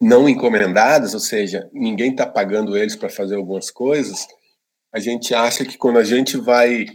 não 0.00 0.28
encomendadas, 0.28 1.14
ou 1.14 1.20
seja, 1.20 1.68
ninguém 1.72 2.10
está 2.10 2.26
pagando 2.26 2.76
eles 2.76 2.96
para 2.96 3.08
fazer 3.08 3.36
algumas 3.36 3.70
coisas, 3.70 4.26
a 4.94 5.00
gente 5.00 5.34
acha 5.34 5.64
que 5.64 5.76
quando 5.76 5.98
a 5.98 6.04
gente 6.04 6.36
vai 6.36 6.86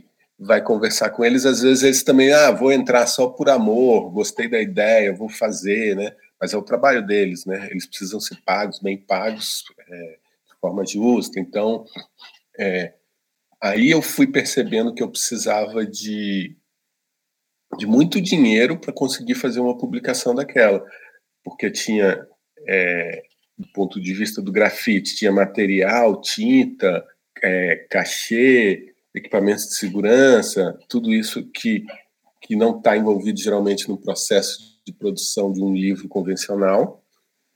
vai 0.42 0.64
conversar 0.64 1.10
com 1.10 1.26
eles, 1.26 1.46
às 1.46 1.62
vezes 1.62 1.84
eles 1.84 2.02
também, 2.02 2.32
ah, 2.32 2.50
vou 2.50 2.72
entrar 2.72 3.06
só 3.08 3.28
por 3.28 3.50
amor, 3.50 4.10
gostei 4.10 4.48
da 4.48 4.62
ideia, 4.62 5.14
vou 5.14 5.28
fazer, 5.28 5.98
né? 5.98 6.16
Mas 6.40 6.54
é 6.54 6.58
o 6.58 6.62
trabalho 6.62 7.06
deles, 7.06 7.46
né? 7.46 7.68
Eles 7.70 7.86
precisam 7.86 8.22
ser 8.22 8.40
pagos, 8.46 8.80
bem 8.80 8.98
pagos, 8.98 9.66
é, 9.90 10.18
de 10.48 10.60
forma 10.62 10.86
justa. 10.86 11.42
Então, 11.42 11.84
é, 12.58 12.94
aí 13.62 13.90
eu 13.90 14.02
fui 14.02 14.28
percebendo 14.28 14.94
que 14.94 15.04
eu 15.04 15.12
precisava 15.12 15.86
de, 15.86 16.56
de 17.78 17.86
muito 17.86 18.22
dinheiro 18.22 18.80
para 18.80 18.94
conseguir 18.94 19.36
fazer 19.36 19.60
uma 19.60 19.78
publicação 19.78 20.34
daquela, 20.34 20.86
porque 21.44 21.70
tinha, 21.70 22.26
é, 22.66 23.24
do 23.58 23.68
ponto 23.74 24.00
de 24.00 24.14
vista 24.14 24.42
do 24.42 24.54
grafite, 24.54 25.18
tinha 25.18 25.34
material, 25.34 26.22
tinta, 26.22 27.06
é, 27.42 27.88
cachê, 27.90 28.94
equipamentos 29.14 29.70
de 29.70 29.76
segurança, 29.76 30.78
tudo 30.88 31.14
isso 31.14 31.44
que, 31.52 31.86
que 32.42 32.56
não 32.56 32.78
está 32.78 32.96
envolvido 32.96 33.40
geralmente 33.40 33.88
no 33.88 33.98
processo 33.98 34.80
de 34.86 34.94
produção 34.94 35.52
de 35.52 35.62
um 35.62 35.74
livro 35.74 36.08
convencional, 36.08 37.04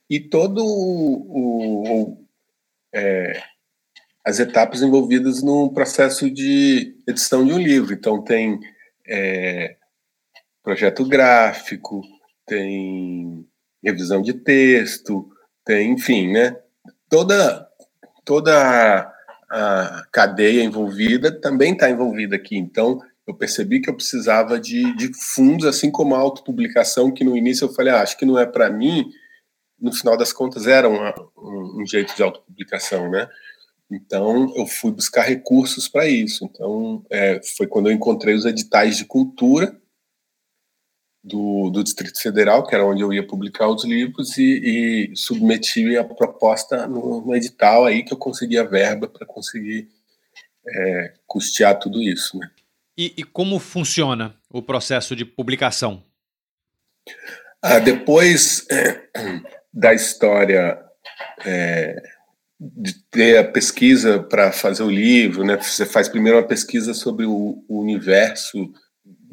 e 0.09 0.19
todo 0.19 0.63
o, 0.63 2.11
o 2.11 2.27
é, 2.93 3.41
as 4.23 4.39
etapas 4.39 4.81
envolvidas 4.81 5.43
no 5.43 5.73
processo 5.73 6.29
de 6.29 6.95
edição 7.07 7.45
de 7.45 7.51
um 7.51 7.57
livro. 7.57 7.93
Então 7.93 8.23
tem 8.23 8.59
é, 9.07 9.75
projeto 10.63 11.05
gráfico, 11.05 12.01
tem 12.45 13.45
revisão 13.83 14.21
de 14.21 14.33
texto, 14.33 15.29
tem, 15.65 15.91
enfim, 15.91 16.31
né? 16.31 16.55
Toda, 17.09 17.67
toda 18.23 19.12
a 19.53 20.07
cadeia 20.11 20.63
envolvida 20.63 21.31
também 21.31 21.73
está 21.73 21.87
envolvida 21.87 22.35
aqui. 22.35 22.57
Então, 22.57 22.99
eu 23.27 23.35
percebi 23.35 23.79
que 23.79 23.87
eu 23.87 23.95
precisava 23.95 24.59
de, 24.59 24.95
de 24.95 25.11
fundos, 25.13 25.67
assim 25.67 25.91
como 25.91 26.15
a 26.15 26.17
autopublicação, 26.17 27.13
que 27.13 27.23
no 27.23 27.37
início 27.37 27.65
eu 27.65 27.73
falei, 27.73 27.93
ah, 27.93 28.01
acho 28.01 28.17
que 28.17 28.25
não 28.25 28.39
é 28.39 28.47
para 28.47 28.71
mim, 28.71 29.07
no 29.79 29.93
final 29.93 30.17
das 30.17 30.33
contas 30.33 30.65
era 30.65 30.89
uma, 30.89 31.13
um, 31.37 31.81
um, 31.81 31.85
jeito 31.85 32.15
de 32.15 32.23
autopublicação, 32.23 33.11
né? 33.11 33.29
Então, 33.91 34.51
eu 34.55 34.65
fui 34.65 34.91
buscar 34.91 35.21
recursos 35.21 35.87
para 35.87 36.07
isso. 36.07 36.45
Então, 36.45 37.05
é, 37.11 37.39
foi 37.55 37.67
quando 37.67 37.89
eu 37.89 37.93
encontrei 37.93 38.33
os 38.33 38.45
editais 38.45 38.97
de 38.97 39.05
cultura, 39.05 39.79
do, 41.23 41.69
do 41.69 41.83
Distrito 41.83 42.21
Federal, 42.21 42.65
que 42.65 42.75
era 42.75 42.85
onde 42.85 43.01
eu 43.01 43.13
ia 43.13 43.25
publicar 43.25 43.69
os 43.69 43.85
livros, 43.85 44.37
e, 44.37 45.11
e 45.11 45.15
submeti 45.15 45.95
a 45.95 46.03
proposta 46.03 46.85
no, 46.85 47.25
no, 47.25 47.35
edital 47.35 47.85
aí 47.85 48.03
que 48.03 48.13
eu 48.13 48.17
consegui 48.17 48.57
a 48.57 48.63
verba 48.63 49.07
para 49.07 49.25
conseguir 49.25 49.87
é, 50.67 51.13
custear 51.25 51.79
tudo 51.79 52.01
isso. 52.01 52.37
Né? 52.37 52.49
E, 52.97 53.13
e, 53.17 53.23
como 53.23 53.57
funciona 53.57 54.35
o 54.49 54.61
processo 54.61 55.15
de 55.15 55.23
publicação? 55.23 56.03
Ah, 57.61 57.79
depois 57.79 58.67
é, 58.69 59.07
da 59.73 59.93
história 59.93 60.77
é, 61.45 62.03
de 62.59 62.93
ter 63.09 63.37
a 63.37 63.43
pesquisa 63.43 64.21
para 64.21 64.51
fazer 64.51 64.83
o 64.83 64.89
livro, 64.89 65.43
né? 65.43 65.57
Você 65.57 65.85
faz 65.85 66.09
primeiro 66.09 66.37
uma 66.37 66.47
pesquisa 66.47 66.93
sobre 66.93 67.25
o, 67.25 67.63
o 67.67 67.79
universo 67.79 68.71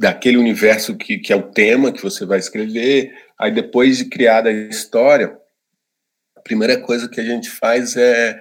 daquele 0.00 0.38
universo 0.38 0.96
que, 0.96 1.18
que 1.18 1.30
é 1.30 1.36
o 1.36 1.50
tema 1.50 1.92
que 1.92 2.02
você 2.02 2.24
vai 2.24 2.38
escrever. 2.38 3.12
Aí 3.38 3.52
depois 3.52 3.98
de 3.98 4.06
criada 4.06 4.48
a 4.48 4.52
história, 4.52 5.36
a 6.34 6.40
primeira 6.40 6.80
coisa 6.80 7.06
que 7.06 7.20
a 7.20 7.22
gente 7.22 7.50
faz 7.50 7.98
é, 7.98 8.40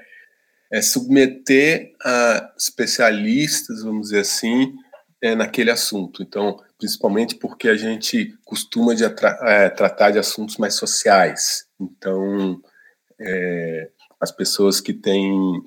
é 0.72 0.82
submeter 0.82 1.92
a 2.02 2.54
especialistas, 2.58 3.84
vamos 3.84 4.08
dizer 4.08 4.22
assim, 4.22 4.74
é, 5.22 5.36
naquele 5.36 5.70
assunto. 5.70 6.24
Então, 6.24 6.64
principalmente 6.78 7.36
porque 7.36 7.68
a 7.68 7.76
gente 7.76 8.34
costuma 8.46 8.96
de 8.96 9.04
é, 9.04 9.70
tratar 9.70 10.12
de 10.12 10.18
assuntos 10.18 10.56
mais 10.56 10.76
sociais. 10.76 11.66
Então, 11.78 12.62
é, 13.20 13.90
as 14.18 14.32
pessoas 14.32 14.80
que 14.80 14.94
têm 14.94 15.62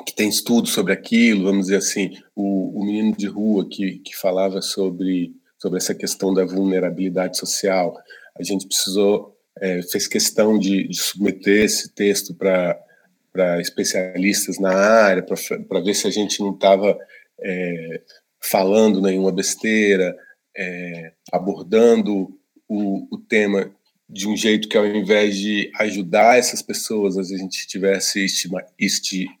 que 0.00 0.14
tem 0.14 0.28
estudo 0.28 0.68
sobre 0.68 0.92
aquilo, 0.92 1.44
vamos 1.44 1.66
dizer 1.66 1.76
assim, 1.76 2.16
o, 2.34 2.80
o 2.80 2.84
menino 2.84 3.14
de 3.14 3.26
rua 3.26 3.68
que, 3.68 3.98
que 3.98 4.16
falava 4.16 4.62
sobre, 4.62 5.34
sobre 5.58 5.78
essa 5.78 5.94
questão 5.94 6.32
da 6.32 6.44
vulnerabilidade 6.44 7.36
social, 7.36 7.94
a 8.38 8.42
gente 8.42 8.66
precisou, 8.66 9.36
é, 9.60 9.82
fez 9.82 10.06
questão 10.06 10.58
de, 10.58 10.88
de, 10.88 10.96
submeter 10.96 11.64
esse 11.64 11.92
texto 11.92 12.34
para 12.34 13.60
especialistas 13.60 14.58
na 14.58 14.74
área, 14.74 15.22
para 15.22 15.80
ver 15.80 15.94
se 15.94 16.06
a 16.06 16.10
gente 16.10 16.40
não 16.40 16.54
estava 16.54 16.98
é, 17.40 18.00
falando 18.40 19.02
nenhuma 19.02 19.30
besteira, 19.30 20.16
é, 20.56 21.12
abordando 21.30 22.38
o, 22.66 23.14
o 23.14 23.18
tema 23.18 23.70
de 24.12 24.28
um 24.28 24.36
jeito 24.36 24.68
que 24.68 24.76
ao 24.76 24.86
invés 24.86 25.38
de 25.38 25.72
ajudar 25.76 26.38
essas 26.38 26.60
pessoas, 26.60 27.16
a 27.16 27.22
gente 27.22 27.60
estivesse 27.60 28.26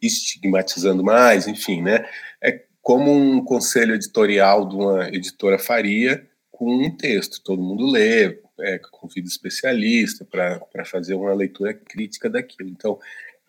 estigmatizando 0.00 1.04
mais, 1.04 1.46
enfim, 1.46 1.82
né? 1.82 2.06
É 2.42 2.62
como 2.80 3.12
um 3.12 3.44
conselho 3.44 3.94
editorial 3.94 4.66
de 4.66 4.74
uma 4.74 5.08
editora 5.08 5.58
faria 5.58 6.26
com 6.50 6.74
um 6.74 6.90
texto, 6.96 7.42
todo 7.44 7.62
mundo 7.62 7.84
lê, 7.90 8.40
é, 8.60 8.78
convida 8.90 9.28
especialista 9.28 10.24
para 10.24 10.84
fazer 10.86 11.14
uma 11.14 11.34
leitura 11.34 11.74
crítica 11.74 12.30
daquilo. 12.30 12.70
Então, 12.70 12.98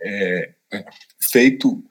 é, 0.02 0.52
feito 1.32 1.82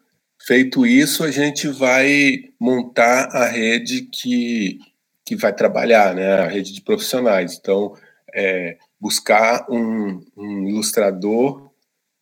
feito 0.46 0.84
isso, 0.84 1.24
a 1.24 1.30
gente 1.30 1.68
vai 1.68 2.50
montar 2.60 3.28
a 3.30 3.46
rede 3.46 4.02
que, 4.02 4.78
que 5.24 5.36
vai 5.36 5.54
trabalhar, 5.54 6.14
né? 6.14 6.34
A 6.34 6.48
rede 6.48 6.72
de 6.72 6.80
profissionais. 6.82 7.56
Então, 7.56 7.96
é, 8.34 8.76
buscar 9.02 9.66
um, 9.68 10.24
um, 10.36 10.68
ilustrador 10.68 11.72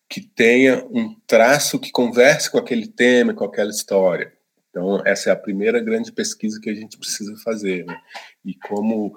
que 0.09 0.19
tenha 0.19 0.83
um 0.91 1.15
traço 1.27 1.79
que 1.79 1.91
converse 1.91 2.51
com 2.51 2.57
aquele 2.57 2.87
tema, 2.87 3.35
com 3.35 3.45
aquela 3.45 3.69
história. 3.69 4.33
Então, 4.71 5.03
essa 5.07 5.29
é 5.29 5.33
a 5.35 5.37
primeira 5.37 5.79
grande 5.79 6.11
pesquisa 6.11 6.59
que 6.59 6.71
a 6.71 6.75
gente 6.75 6.97
precisa 6.97 7.37
fazer. 7.45 7.85
Né? 7.85 7.95
E 8.43 8.55
como, 8.55 9.15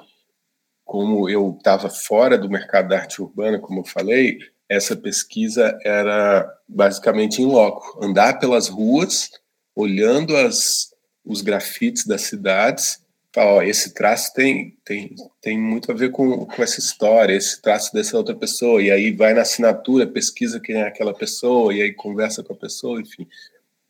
como 0.84 1.30
eu 1.30 1.56
estava 1.58 1.90
fora 1.90 2.38
do 2.38 2.50
mercado 2.50 2.90
da 2.90 2.98
arte 2.98 3.22
urbana, 3.22 3.58
como 3.58 3.80
eu 3.80 3.86
falei, 3.86 4.40
essa 4.68 4.94
pesquisa 4.94 5.78
era 5.86 6.46
basicamente 6.68 7.42
em 7.42 7.46
loco, 7.46 8.04
andar 8.04 8.40
pelas 8.40 8.68
ruas, 8.68 9.30
olhando 9.74 10.36
as, 10.36 10.90
os 11.24 11.42
grafites 11.42 12.06
das 12.06 12.24
cidades 12.24 13.03
fala, 13.34 13.54
ó, 13.54 13.62
esse 13.64 13.94
traço 13.94 14.32
tem, 14.34 14.78
tem, 14.86 15.16
tem 15.42 15.60
muito 15.60 15.92
a 15.92 15.96
ver 15.96 16.12
com, 16.12 16.46
com 16.46 16.64
essa 16.64 16.80
história, 16.80 17.34
esse 17.34 17.60
traço 17.60 17.92
dessa 17.92 18.16
outra 18.16 18.36
pessoa, 18.36 18.82
e 18.82 18.92
aí 18.92 19.12
vai 19.12 19.34
na 19.34 19.42
assinatura, 19.42 20.06
pesquisa 20.06 20.60
quem 20.60 20.76
é 20.76 20.84
aquela 20.84 21.14
pessoa, 21.14 21.74
e 21.74 21.82
aí 21.82 21.92
conversa 21.92 22.44
com 22.44 22.54
a 22.54 22.58
pessoa, 22.58 23.02
enfim. 23.02 23.28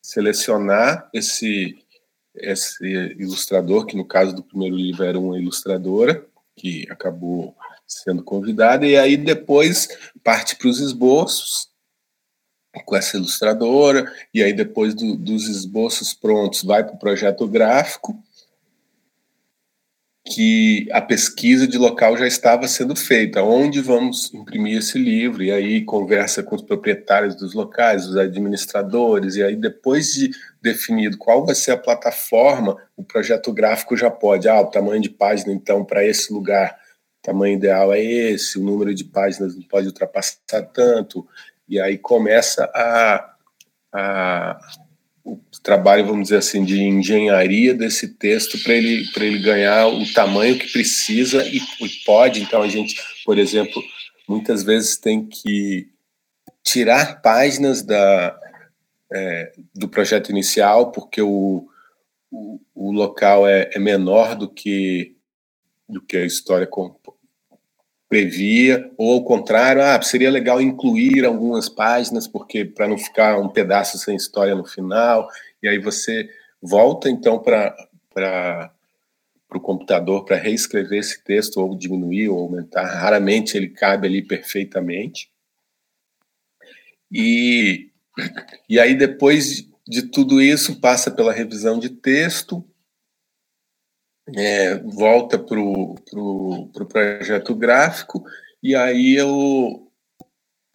Selecionar 0.02 1.10
esse, 1.14 1.76
esse 2.36 2.86
ilustrador, 3.20 3.86
que 3.86 3.98
no 3.98 4.06
caso 4.06 4.34
do 4.34 4.44
primeiro 4.44 4.78
livro 4.78 5.04
era 5.04 5.20
uma 5.20 5.38
ilustradora, 5.38 6.26
que 6.56 6.88
acabou 6.90 7.54
sendo 7.86 8.24
convidada, 8.24 8.88
e 8.88 8.96
aí 8.96 9.18
depois 9.18 9.90
parte 10.24 10.56
para 10.56 10.70
os 10.70 10.80
esboços, 10.80 11.68
com 12.86 12.96
essa 12.96 13.18
ilustradora, 13.18 14.12
e 14.34 14.42
aí 14.42 14.54
depois 14.54 14.96
do, 14.96 15.18
dos 15.18 15.48
esboços 15.50 16.14
prontos 16.14 16.64
vai 16.64 16.84
para 16.84 16.96
o 16.96 17.00
projeto 17.00 17.46
gráfico, 17.46 18.18
que 20.26 20.88
a 20.92 21.02
pesquisa 21.02 21.68
de 21.68 21.78
local 21.78 22.16
já 22.16 22.26
estava 22.26 22.66
sendo 22.68 22.96
feita, 22.96 23.44
onde 23.44 23.82
vamos 23.82 24.34
imprimir 24.34 24.78
esse 24.78 24.98
livro, 24.98 25.44
e 25.44 25.52
aí 25.52 25.84
conversa 25.84 26.42
com 26.42 26.56
os 26.56 26.62
proprietários 26.62 27.36
dos 27.36 27.54
locais, 27.54 28.08
os 28.08 28.16
administradores, 28.16 29.36
e 29.36 29.44
aí 29.44 29.56
depois 29.56 30.14
de 30.14 30.32
definido 30.62 31.18
qual 31.18 31.46
vai 31.46 31.54
ser 31.54 31.72
a 31.72 31.78
plataforma, 31.78 32.78
o 32.96 33.04
projeto 33.04 33.52
gráfico 33.52 33.98
já 33.98 34.10
pode, 34.10 34.48
ah, 34.48 34.62
o 34.62 34.72
tamanho 34.72 35.02
de 35.02 35.10
página, 35.10 35.52
então, 35.52 35.84
para 35.84 36.06
esse 36.06 36.32
lugar, 36.32 36.74
o 37.20 37.22
tamanho 37.22 37.58
ideal 37.58 37.94
é 37.94 38.02
esse, 38.02 38.58
o 38.58 38.64
número 38.64 38.96
de 38.96 39.04
páginas 39.04 39.56
não 39.56 39.64
pode 39.64 39.88
ultrapassar 39.88 40.62
tanto, 40.74 41.28
e 41.68 41.82
aí 41.82 41.98
começa 41.98 42.64
a, 42.74 43.36
a 43.92 44.60
o 45.24 45.40
trabalho, 45.62 46.06
vamos 46.06 46.24
dizer 46.24 46.38
assim, 46.38 46.66
de 46.66 46.82
engenharia 46.82 47.74
desse 47.74 48.10
texto 48.10 48.62
para 48.62 48.74
ele, 48.74 49.06
ele 49.16 49.40
ganhar 49.40 49.88
o 49.88 50.12
tamanho 50.14 50.60
que 50.60 50.72
precisa 50.72 51.48
e, 51.48 51.58
e 51.58 51.90
pode. 52.06 52.42
Então, 52.42 52.62
a 52.62 52.68
gente, 52.68 53.02
por 53.24 53.38
exemplo, 53.38 53.82
muitas 54.28 54.64
vezes 54.64 54.98
tem 54.98 55.26
que 55.26 55.88
tirar 56.62 57.22
páginas 57.22 57.82
da, 57.82 58.38
é, 59.14 59.54
do 59.74 59.88
projeto 59.88 60.30
inicial, 60.30 60.92
porque 60.92 61.22
o, 61.22 61.68
o, 62.30 62.60
o 62.74 62.92
local 62.92 63.48
é, 63.48 63.70
é, 63.74 63.80
menor 63.80 64.36
do 64.36 64.50
que, 64.50 65.16
do 65.88 66.02
que 66.02 66.18
a 66.18 66.26
história 66.26 66.68
previa, 68.14 68.92
ou 68.96 69.14
ao 69.14 69.24
contrário, 69.24 69.82
ah, 69.82 70.00
seria 70.04 70.30
legal 70.30 70.62
incluir 70.62 71.26
algumas 71.26 71.68
páginas, 71.68 72.28
porque 72.28 72.64
para 72.64 72.88
não 72.88 72.96
ficar 72.96 73.40
um 73.40 73.50
pedaço 73.50 73.98
sem 73.98 74.16
história 74.16 74.54
no 74.54 74.64
final, 74.64 75.28
e 75.64 75.68
aí 75.68 75.80
você 75.80 76.30
volta 76.62 77.10
então 77.10 77.40
para 77.40 78.72
o 79.52 79.60
computador 79.60 80.26
para 80.26 80.38
reescrever 80.38 81.00
esse 81.00 81.24
texto, 81.24 81.58
ou 81.58 81.76
diminuir, 81.76 82.30
ou 82.30 82.38
aumentar, 82.38 82.84
raramente 82.84 83.58
ele 83.58 83.70
cabe 83.70 84.06
ali 84.06 84.22
perfeitamente. 84.22 85.32
E, 87.12 87.90
e 88.70 88.80
aí 88.80 88.94
depois 88.94 89.68
de 89.88 90.04
tudo 90.04 90.40
isso, 90.40 90.80
passa 90.80 91.10
pela 91.10 91.34
revisão 91.34 91.80
de 91.80 91.90
texto, 91.90 92.64
é, 94.36 94.78
volta 94.80 95.38
para 95.38 95.60
o 95.60 95.96
pro, 96.10 96.70
pro 96.74 96.86
projeto 96.86 97.54
gráfico 97.56 98.24
e 98.62 98.76
aí 98.76 99.22
o, 99.22 99.88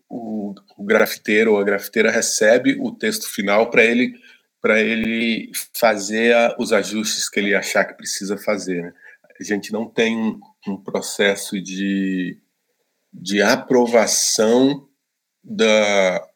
o, 0.08 0.54
o 0.76 0.84
grafiteiro 0.84 1.52
ou 1.52 1.58
a 1.58 1.64
grafiteira 1.64 2.10
recebe 2.10 2.76
o 2.80 2.92
texto 2.92 3.26
final 3.32 3.70
para 3.70 3.84
ele 3.84 4.14
para 4.60 4.80
ele 4.80 5.50
fazer 5.72 6.34
a, 6.34 6.56
os 6.58 6.72
ajustes 6.72 7.28
que 7.28 7.38
ele 7.38 7.54
achar 7.54 7.84
que 7.84 7.94
precisa 7.94 8.36
fazer. 8.36 8.82
Né? 8.82 8.94
A 9.40 9.44
gente 9.44 9.72
não 9.72 9.88
tem 9.88 10.16
um, 10.16 10.40
um 10.66 10.76
processo 10.76 11.62
de, 11.62 12.36
de 13.12 13.40
aprovação 13.40 14.88
da, 15.44 16.28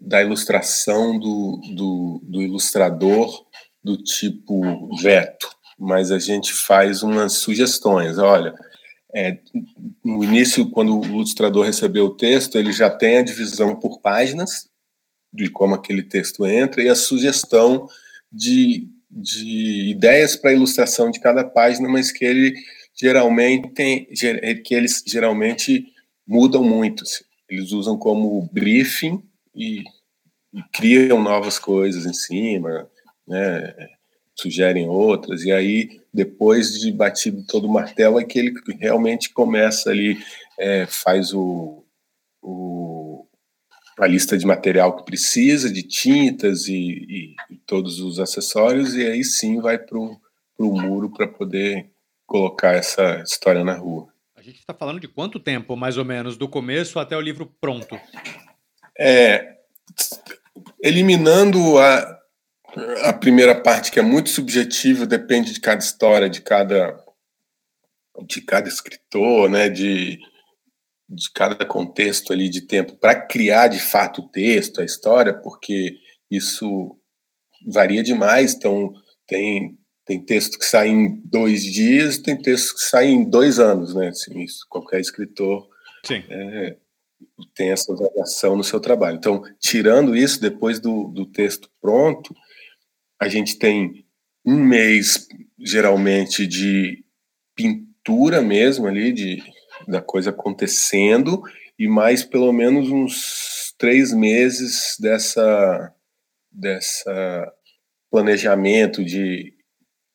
da 0.00 0.20
ilustração 0.20 1.18
do, 1.18 1.60
do, 1.74 2.20
do 2.24 2.42
ilustrador 2.42 3.46
do 3.82 3.96
tipo 3.96 4.94
veto 4.96 5.57
mas 5.78 6.10
a 6.10 6.18
gente 6.18 6.52
faz 6.52 7.02
umas 7.02 7.34
sugestões. 7.34 8.18
Olha, 8.18 8.54
é, 9.14 9.38
no 10.04 10.22
início, 10.24 10.68
quando 10.70 11.00
o 11.00 11.04
ilustrador 11.04 11.64
recebeu 11.64 12.06
o 12.06 12.16
texto, 12.16 12.58
ele 12.58 12.72
já 12.72 12.90
tem 12.90 13.18
a 13.18 13.22
divisão 13.22 13.76
por 13.76 14.00
páginas 14.00 14.68
de 15.32 15.48
como 15.50 15.74
aquele 15.74 16.02
texto 16.02 16.46
entra 16.46 16.82
e 16.82 16.88
a 16.88 16.94
sugestão 16.94 17.86
de, 18.32 18.88
de 19.10 19.90
ideias 19.90 20.36
para 20.36 20.52
ilustração 20.52 21.10
de 21.10 21.20
cada 21.20 21.44
página, 21.44 21.88
mas 21.88 22.10
que 22.10 22.24
ele 22.24 22.54
geralmente 22.94 23.68
tem, 23.70 24.06
que 24.64 24.74
eles 24.74 25.02
geralmente 25.06 25.86
mudam 26.26 26.64
muito. 26.64 27.04
Assim. 27.04 27.24
Eles 27.48 27.72
usam 27.72 27.96
como 27.96 28.48
briefing 28.52 29.22
e, 29.54 29.84
e 30.52 30.62
criam 30.72 31.22
novas 31.22 31.58
coisas 31.58 32.04
em 32.04 32.12
cima, 32.12 32.90
né? 33.26 33.74
Sugerem 34.40 34.88
outras, 34.88 35.42
e 35.42 35.52
aí, 35.52 36.00
depois 36.12 36.78
de 36.78 36.92
batido 36.92 37.44
todo 37.46 37.66
o 37.66 37.72
martelo, 37.72 38.20
é 38.20 38.24
que 38.24 38.38
ele 38.38 38.54
realmente 38.78 39.30
começa 39.30 39.90
ali, 39.90 40.18
é, 40.58 40.86
faz 40.86 41.32
o, 41.34 41.84
o, 42.40 43.26
a 43.98 44.06
lista 44.06 44.38
de 44.38 44.46
material 44.46 44.96
que 44.96 45.04
precisa, 45.04 45.72
de 45.72 45.82
tintas 45.82 46.68
e, 46.68 46.74
e, 46.74 47.34
e 47.50 47.56
todos 47.66 48.00
os 48.00 48.20
acessórios, 48.20 48.94
e 48.94 49.04
aí 49.04 49.24
sim 49.24 49.60
vai 49.60 49.76
para 49.76 49.98
o 49.98 50.20
muro 50.58 51.10
para 51.10 51.26
poder 51.26 51.90
colocar 52.26 52.74
essa 52.74 53.22
história 53.22 53.64
na 53.64 53.74
rua. 53.74 54.08
A 54.36 54.42
gente 54.42 54.60
está 54.60 54.72
falando 54.72 55.00
de 55.00 55.08
quanto 55.08 55.40
tempo, 55.40 55.76
mais 55.76 55.98
ou 55.98 56.04
menos, 56.04 56.36
do 56.36 56.48
começo 56.48 57.00
até 57.00 57.16
o 57.16 57.20
livro 57.20 57.52
pronto? 57.60 57.98
É, 58.96 59.56
eliminando 60.80 61.78
a, 61.78 62.17
a 63.04 63.12
primeira 63.12 63.60
parte, 63.60 63.90
que 63.90 63.98
é 63.98 64.02
muito 64.02 64.30
subjetiva, 64.30 65.06
depende 65.06 65.52
de 65.52 65.60
cada 65.60 65.82
história, 65.82 66.28
de 66.28 66.40
cada, 66.40 66.98
de 68.26 68.40
cada 68.40 68.68
escritor, 68.68 69.48
né, 69.48 69.68
de, 69.68 70.18
de 71.08 71.32
cada 71.34 71.64
contexto 71.64 72.32
ali 72.32 72.48
de 72.48 72.62
tempo, 72.62 72.96
para 72.96 73.14
criar 73.14 73.68
de 73.68 73.80
fato 73.80 74.22
o 74.22 74.28
texto, 74.28 74.80
a 74.80 74.84
história, 74.84 75.34
porque 75.34 75.96
isso 76.30 76.96
varia 77.66 78.02
demais. 78.02 78.54
Então, 78.54 78.92
tem, 79.26 79.76
tem 80.04 80.24
texto 80.24 80.58
que 80.58 80.64
sai 80.64 80.88
em 80.88 81.20
dois 81.24 81.62
dias, 81.62 82.18
tem 82.18 82.36
texto 82.36 82.74
que 82.74 82.82
sai 82.82 83.06
em 83.06 83.28
dois 83.28 83.58
anos, 83.58 83.94
né? 83.94 84.08
Assim, 84.08 84.40
isso, 84.40 84.66
qualquer 84.68 85.00
escritor 85.00 85.68
é, 86.10 86.76
tem 87.54 87.70
essa 87.70 87.94
variação 87.94 88.56
no 88.56 88.64
seu 88.64 88.80
trabalho. 88.80 89.16
Então, 89.16 89.42
tirando 89.58 90.16
isso, 90.16 90.40
depois 90.40 90.78
do, 90.78 91.08
do 91.08 91.26
texto 91.26 91.68
pronto, 91.80 92.34
a 93.20 93.28
gente 93.28 93.58
tem 93.58 94.04
um 94.44 94.56
mês, 94.56 95.26
geralmente, 95.58 96.46
de 96.46 97.04
pintura 97.54 98.40
mesmo 98.40 98.86
ali, 98.86 99.12
de, 99.12 99.42
da 99.86 100.00
coisa 100.00 100.30
acontecendo, 100.30 101.42
e 101.78 101.88
mais 101.88 102.24
pelo 102.24 102.52
menos 102.52 102.90
uns 102.90 103.74
três 103.76 104.12
meses 104.12 104.96
dessa, 104.98 105.94
dessa 106.50 107.52
planejamento 108.10 109.04
de, 109.04 109.54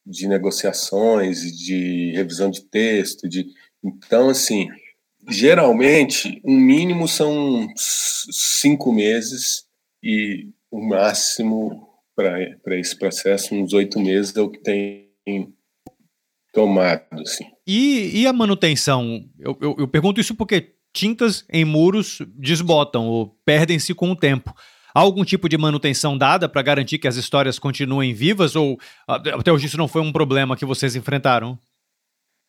de 0.06 0.28
negociações, 0.28 1.42
de 1.58 2.12
revisão 2.13 2.50
de 2.50 2.63
texto, 2.66 3.30
de 3.30 3.48
então 3.84 4.30
assim 4.30 4.68
geralmente 5.30 6.42
um 6.44 6.58
mínimo 6.58 7.08
são 7.08 7.68
cinco 7.78 8.92
meses 8.92 9.66
e 10.02 10.50
o 10.70 10.82
máximo 10.82 11.92
para 12.15 12.78
esse 12.78 12.97
processo, 12.97 13.56
uns 13.56 13.73
oito 13.73 13.99
meses 13.99 14.36
é 14.36 14.41
o 14.41 14.49
que 14.49 14.60
tem 14.60 15.13
tomado. 16.54 17.04
Assim. 17.21 17.45
E, 17.67 18.21
e 18.21 18.28
a 18.28 18.34
manutenção? 18.34 19.26
Eu, 19.39 19.58
eu, 19.62 19.76
eu 19.80 19.88
pergunto 19.88 20.21
isso 20.21 20.36
porque 20.36 20.76
tintas 20.93 21.45
em 21.52 21.65
muros 21.65 22.19
desbotam 22.36 23.08
ou 23.08 23.36
perdem-se 23.43 23.93
com 23.93 24.12
o 24.12 24.15
tempo. 24.15 24.54
Há 24.95 24.99
algum 24.99 25.26
tipo 25.26 25.49
de 25.49 25.58
manutenção 25.58 26.15
dada 26.15 26.47
para 26.47 26.62
garantir 26.62 26.99
que 26.99 27.08
as 27.08 27.15
histórias 27.15 27.58
continuem 27.58 28.13
vivas 28.13 28.56
ou 28.56 28.80
até 29.08 29.52
hoje 29.52 29.65
isso 29.65 29.78
não 29.78 29.88
foi 29.88 30.04
um 30.04 30.12
problema 30.12 30.56
que 30.56 30.65
vocês 30.65 30.95
enfrentaram? 30.95 31.58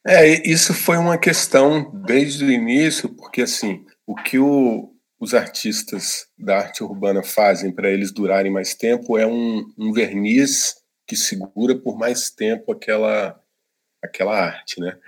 É, 0.07 0.46
isso 0.46 0.74
foi 0.74 0.98
uma 0.98 1.16
questão 1.16 1.90
desde 2.07 2.44
o 2.44 2.50
início, 2.50 3.09
porque 3.09 3.40
assim, 3.40 3.83
o 4.07 4.14
que 4.14 4.38
o, 4.38 4.93
os 5.18 5.35
artistas 5.35 6.27
da 6.38 6.59
arte 6.59 6.83
urbana 6.83 7.22
fazem 7.22 7.72
para 7.72 7.90
eles 7.90 8.12
durarem 8.12 8.53
mais 8.53 8.74
tempo 8.74 9.16
é 9.18 9.27
um, 9.27 9.64
um, 9.79 9.92
verniz 9.92 10.77
que 11.07 11.16
segura 11.16 11.79
por 11.79 11.96
mais 11.96 12.31
tempo 12.31 12.72
aquela, 12.72 13.40
aquela 14.03 14.37
arte, 14.37 14.81
né? 14.81 14.98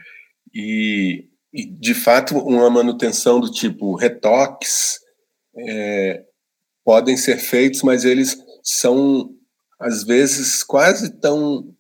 E, 0.55 1.29
e 1.53 1.67
de 1.67 1.95
fato, 1.95 2.39
uma 2.39 2.71
manutenção 2.71 3.41
do 3.41 3.51
tipo 3.51 3.95
retoques 3.97 5.01
é, 5.57 6.25
podem 6.85 7.17
ser 7.17 7.39
feitos, 7.39 7.83
mas 7.83 8.05
eles 8.05 8.37
são 8.63 9.35
às 9.79 10.05
vezes 10.05 10.63
quase 10.63 11.11
tão, 11.21 11.75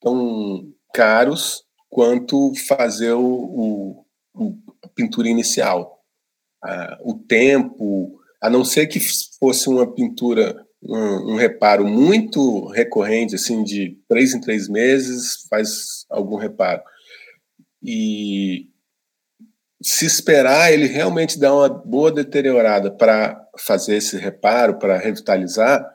tão 0.00 0.72
caros 0.94 1.64
quanto 1.88 2.52
fazer 2.68 3.12
o, 3.12 3.24
o, 3.24 4.06
o 4.34 4.58
a 4.82 4.88
pintura 4.88 5.28
inicial 5.28 5.95
o 7.02 7.14
tempo, 7.14 8.18
a 8.40 8.50
não 8.50 8.64
ser 8.64 8.86
que 8.86 9.00
fosse 9.38 9.68
uma 9.68 9.92
pintura, 9.92 10.64
um, 10.82 11.32
um, 11.32 11.36
reparo 11.36 11.86
muito 11.86 12.66
recorrente, 12.68 13.34
assim, 13.34 13.62
de 13.62 13.98
três 14.08 14.34
em 14.34 14.40
três 14.40 14.68
meses, 14.68 15.46
faz 15.48 16.04
algum 16.10 16.36
reparo. 16.36 16.82
E 17.82 18.68
se 19.82 20.06
esperar 20.06 20.72
ele 20.72 20.86
realmente 20.86 21.38
dar 21.38 21.54
uma 21.54 21.68
boa 21.68 22.10
deteriorada 22.10 22.90
para 22.90 23.40
fazer 23.58 23.96
esse 23.96 24.16
reparo, 24.16 24.78
para 24.78 24.98
revitalizar, 24.98 25.86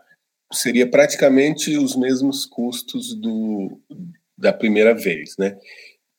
seria 0.54 0.90
praticamente 0.90 1.78
os 1.78 1.96
mesmos 1.96 2.46
custos 2.46 3.16
do, 3.16 3.80
da 4.38 4.54
primeira 4.54 4.94
vez, 4.94 5.36
né? 5.38 5.58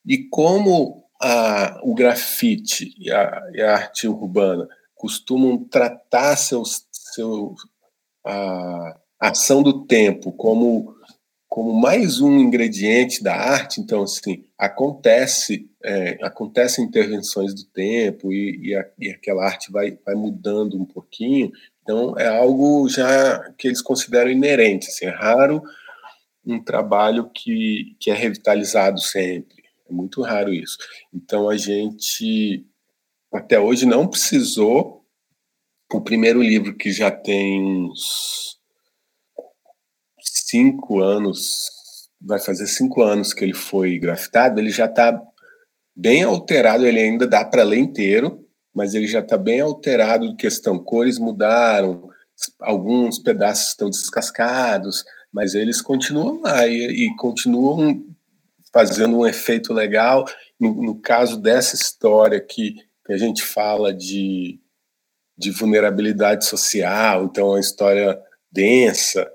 E 0.07 0.29
como 0.29 1.02
a, 1.23 1.81
o 1.85 1.95
grafite 1.95 2.93
e 2.99 3.11
a, 3.11 3.43
e 3.55 3.63
a, 3.63 3.75
arte 3.75 4.09
urbana 4.09 4.69
costumam 4.95 5.57
tratar 5.65 6.37
seu, 6.37 6.65
a 8.27 8.97
ação 9.21 9.63
do 9.63 9.87
tempo 9.87 10.33
como, 10.33 10.97
como 11.49 11.73
mais 11.73 12.21
um 12.21 12.39
ingrediente 12.39 13.23
da 13.23 13.37
arte, 13.37 13.81
então 13.81 14.03
assim 14.03 14.45
acontece 14.59 15.69
é, 15.85 16.19
acontecem 16.23 16.85
intervenções 16.85 17.55
do 17.55 17.65
tempo 17.65 18.33
e, 18.33 18.69
e, 18.69 18.77
a, 18.77 18.89
e, 18.99 19.11
aquela 19.11 19.45
arte 19.45 19.71
vai, 19.71 19.99
vai 20.05 20.15
mudando 20.15 20.81
um 20.81 20.85
pouquinho, 20.85 21.53
então 21.83 22.17
é 22.19 22.27
algo 22.27 22.89
já 22.89 23.53
que 23.59 23.69
eles 23.69 23.83
consideram 23.83 24.31
inerente, 24.31 24.89
assim, 24.89 25.07
é 25.07 25.11
raro 25.11 25.63
um 26.45 26.61
trabalho 26.63 27.31
que, 27.31 27.97
que 28.01 28.11
é 28.11 28.15
revitalizado 28.15 29.01
sempre. 29.01 29.62
É 29.93 29.95
muito 29.95 30.23
raro 30.23 30.53
isso. 30.53 30.79
Então 31.13 31.51
a 31.51 31.57
gente 31.57 32.67
até 33.33 33.61
hoje 33.61 33.85
não 33.85 34.09
precisou. 34.09 35.05
O 35.93 36.01
primeiro 36.01 36.43
livro 36.43 36.75
que 36.75 36.91
já 36.91 37.11
tem 37.11 37.63
uns 37.63 38.59
cinco 40.23 41.01
anos, 41.01 41.69
vai 42.19 42.41
fazer 42.41 42.67
cinco 42.67 43.03
anos 43.03 43.35
que 43.35 43.45
ele 43.45 43.55
foi 43.55 43.99
grafitado, 43.99 44.59
ele 44.59 44.71
já 44.71 44.87
está 44.87 45.21
bem 45.95 46.23
alterado. 46.23 46.87
Ele 46.87 46.99
ainda 46.99 47.27
dá 47.27 47.45
para 47.45 47.63
ler 47.63 47.79
inteiro, 47.79 48.43
mas 48.75 48.95
ele 48.95 49.07
já 49.07 49.21
está 49.21 49.37
bem 49.37 49.61
alterado 49.61 50.35
questão 50.37 50.79
cores 50.79 51.19
mudaram, 51.19 52.09
alguns 52.59 53.19
pedaços 53.19 53.69
estão 53.69 53.91
descascados, 53.91 55.05
mas 55.31 55.55
eles 55.55 55.83
continuam 55.83 56.41
lá 56.41 56.67
e, 56.67 57.07
e 57.07 57.17
continuam 57.17 58.03
fazendo 58.73 59.19
um 59.19 59.27
efeito 59.27 59.73
legal. 59.73 60.25
No, 60.59 60.75
no 60.83 61.01
caso 61.01 61.41
dessa 61.41 61.75
história 61.75 62.41
que, 62.41 62.75
que 63.05 63.13
a 63.13 63.19
gente 63.19 63.43
fala 63.43 63.93
de, 63.93 64.59
de 65.37 65.51
vulnerabilidade 65.51 66.45
social, 66.47 67.25
então 67.25 67.49
é 67.49 67.51
uma 67.51 67.61
história 67.61 68.19
densa, 68.51 69.31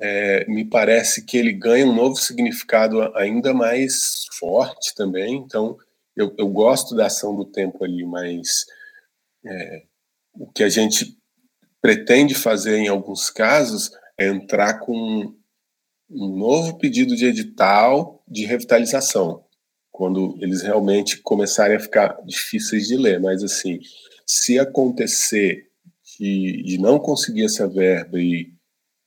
é, 0.00 0.46
me 0.46 0.64
parece 0.64 1.24
que 1.24 1.36
ele 1.36 1.52
ganha 1.52 1.86
um 1.86 1.94
novo 1.94 2.16
significado 2.16 3.14
ainda 3.16 3.52
mais 3.52 4.24
forte 4.38 4.94
também. 4.94 5.36
Então, 5.36 5.76
eu, 6.16 6.34
eu 6.38 6.48
gosto 6.48 6.96
da 6.96 7.06
ação 7.06 7.36
do 7.36 7.44
tempo 7.44 7.84
ali, 7.84 8.04
mas 8.04 8.64
é, 9.44 9.82
o 10.32 10.50
que 10.50 10.62
a 10.62 10.68
gente 10.68 11.18
pretende 11.82 12.34
fazer 12.34 12.76
em 12.78 12.88
alguns 12.88 13.30
casos 13.30 13.90
é 14.18 14.26
entrar 14.26 14.78
com 14.80 15.34
um 16.10 16.36
novo 16.36 16.78
pedido 16.78 17.14
de 17.14 17.26
edital 17.26 18.19
de 18.30 18.46
revitalização, 18.46 19.44
quando 19.90 20.38
eles 20.40 20.62
realmente 20.62 21.18
começarem 21.18 21.76
a 21.76 21.80
ficar 21.80 22.16
difíceis 22.24 22.86
de 22.86 22.96
ler. 22.96 23.20
Mas, 23.20 23.42
assim, 23.42 23.80
se 24.24 24.58
acontecer 24.58 25.66
de, 26.18 26.62
de 26.62 26.78
não 26.78 26.98
conseguir 26.98 27.44
essa 27.44 27.66
verba 27.66 28.20
e 28.20 28.52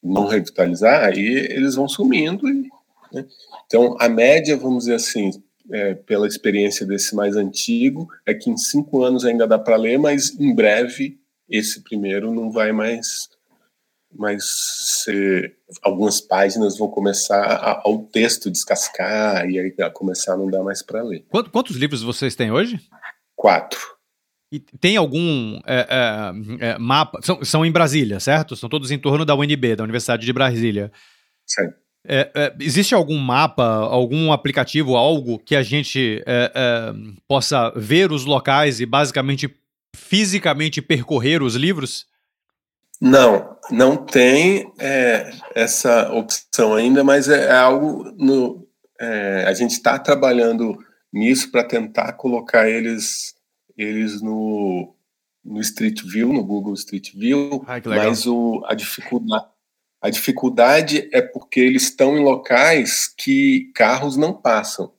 não 0.04 0.28
revitalizar, 0.28 1.06
aí 1.06 1.26
eles 1.50 1.76
vão 1.76 1.88
sumindo 1.88 2.50
e 2.50 2.70
Né? 3.14 3.26
Então, 3.66 3.96
a 4.00 4.10
média, 4.10 4.58
vamos 4.58 4.84
dizer 4.84 4.96
assim, 4.96 5.32
é, 5.72 5.94
pela 5.94 6.28
experiência 6.28 6.86
desse 6.86 7.16
mais 7.16 7.36
antigo, 7.38 8.08
é 8.26 8.34
que 8.34 8.50
em 8.50 8.58
cinco 8.58 9.04
anos 9.04 9.24
ainda 9.24 9.48
dá 9.48 9.58
para 9.58 9.78
ler, 9.78 9.98
mas 9.98 10.38
em 10.38 10.54
breve 10.54 11.18
esse 11.50 11.82
primeiro 11.82 12.34
não 12.34 12.52
vai 12.52 12.72
mais 12.72 13.30
mas 14.16 14.44
ser, 15.04 15.56
algumas 15.82 16.22
páginas 16.22 16.78
vão 16.78 16.88
começar 16.88 17.42
a, 17.42 17.82
ao 17.84 18.00
texto 18.04 18.50
descascar 18.50 19.50
e 19.50 19.60
aí 19.60 19.76
começar 19.94 20.34
a 20.34 20.38
não 20.38 20.50
dar 20.50 20.64
mais 20.64 20.82
para 20.82 21.04
ler. 21.04 21.26
Quantos, 21.30 21.52
quantos 21.52 21.76
livros 21.76 22.02
vocês 22.02 22.36
têm 22.36 22.52
hoje? 22.52 22.80
Quatro. 23.36 23.80
E 24.52 24.60
tem 24.60 24.98
algum 24.98 25.60
é, 25.66 25.88
é, 25.90 26.68
é, 26.68 26.78
mapa? 26.78 27.20
São, 27.24 27.44
são 27.44 27.66
em 27.66 27.72
Brasília, 27.72 28.20
certo? 28.20 28.56
São 28.56 28.70
todos 28.70 28.92
em 28.92 29.00
torno 29.00 29.26
da 29.26 29.36
UNB, 29.36 29.76
da 29.76 29.84
Universidade 29.84 30.26
de 30.26 30.32
Brasília. 30.32 30.92
Sim. 31.46 31.70
É, 32.06 32.30
é, 32.36 32.56
existe 32.60 32.94
algum 32.94 33.18
mapa, 33.18 33.64
algum 33.64 34.32
aplicativo, 34.32 34.96
algo 34.96 35.40
que 35.40 35.56
a 35.56 35.64
gente 35.64 36.22
é, 36.28 36.94
possa 37.28 37.72
ver 37.76 38.12
os 38.12 38.26
locais 38.26 38.80
e 38.80 38.86
basicamente 38.86 39.50
fisicamente 39.96 40.82
percorrer 40.82 41.42
os 41.42 41.56
livros? 41.56 42.06
Não, 43.04 43.58
não 43.70 43.98
tem 43.98 44.72
essa 45.54 46.12
opção 46.14 46.74
ainda, 46.74 47.04
mas 47.04 47.28
é, 47.28 47.52
algo 47.52 48.14
no. 48.18 48.66
a 49.46 49.54
gente 49.54 49.72
está 49.72 50.00
trabalhando 50.00 50.78
nisso 51.12 51.52
para 51.52 51.64
tentar 51.64 52.14
colocar 52.14 52.70
eles 52.70 53.36
eles 53.78 54.22
no, 54.22 54.96
no 55.44 55.60
Street 55.60 56.02
View, 56.04 56.32
no 56.32 56.44
Google 56.44 56.74
Street 56.76 57.12
View, 57.14 57.64
Ai, 57.68 57.82
mas 57.86 58.26
o, 58.26 58.62
a, 58.66 58.74
dificuldade, 58.74 59.46
a 60.02 60.10
dificuldade 60.10 61.10
é 61.12 61.22
porque 61.22 61.60
eles 61.60 61.84
estão 61.84 62.18
em 62.18 62.24
locais 62.24 63.08
que 63.08 63.72
carros 63.74 64.16
não 64.16 64.34
passam. 64.34 64.94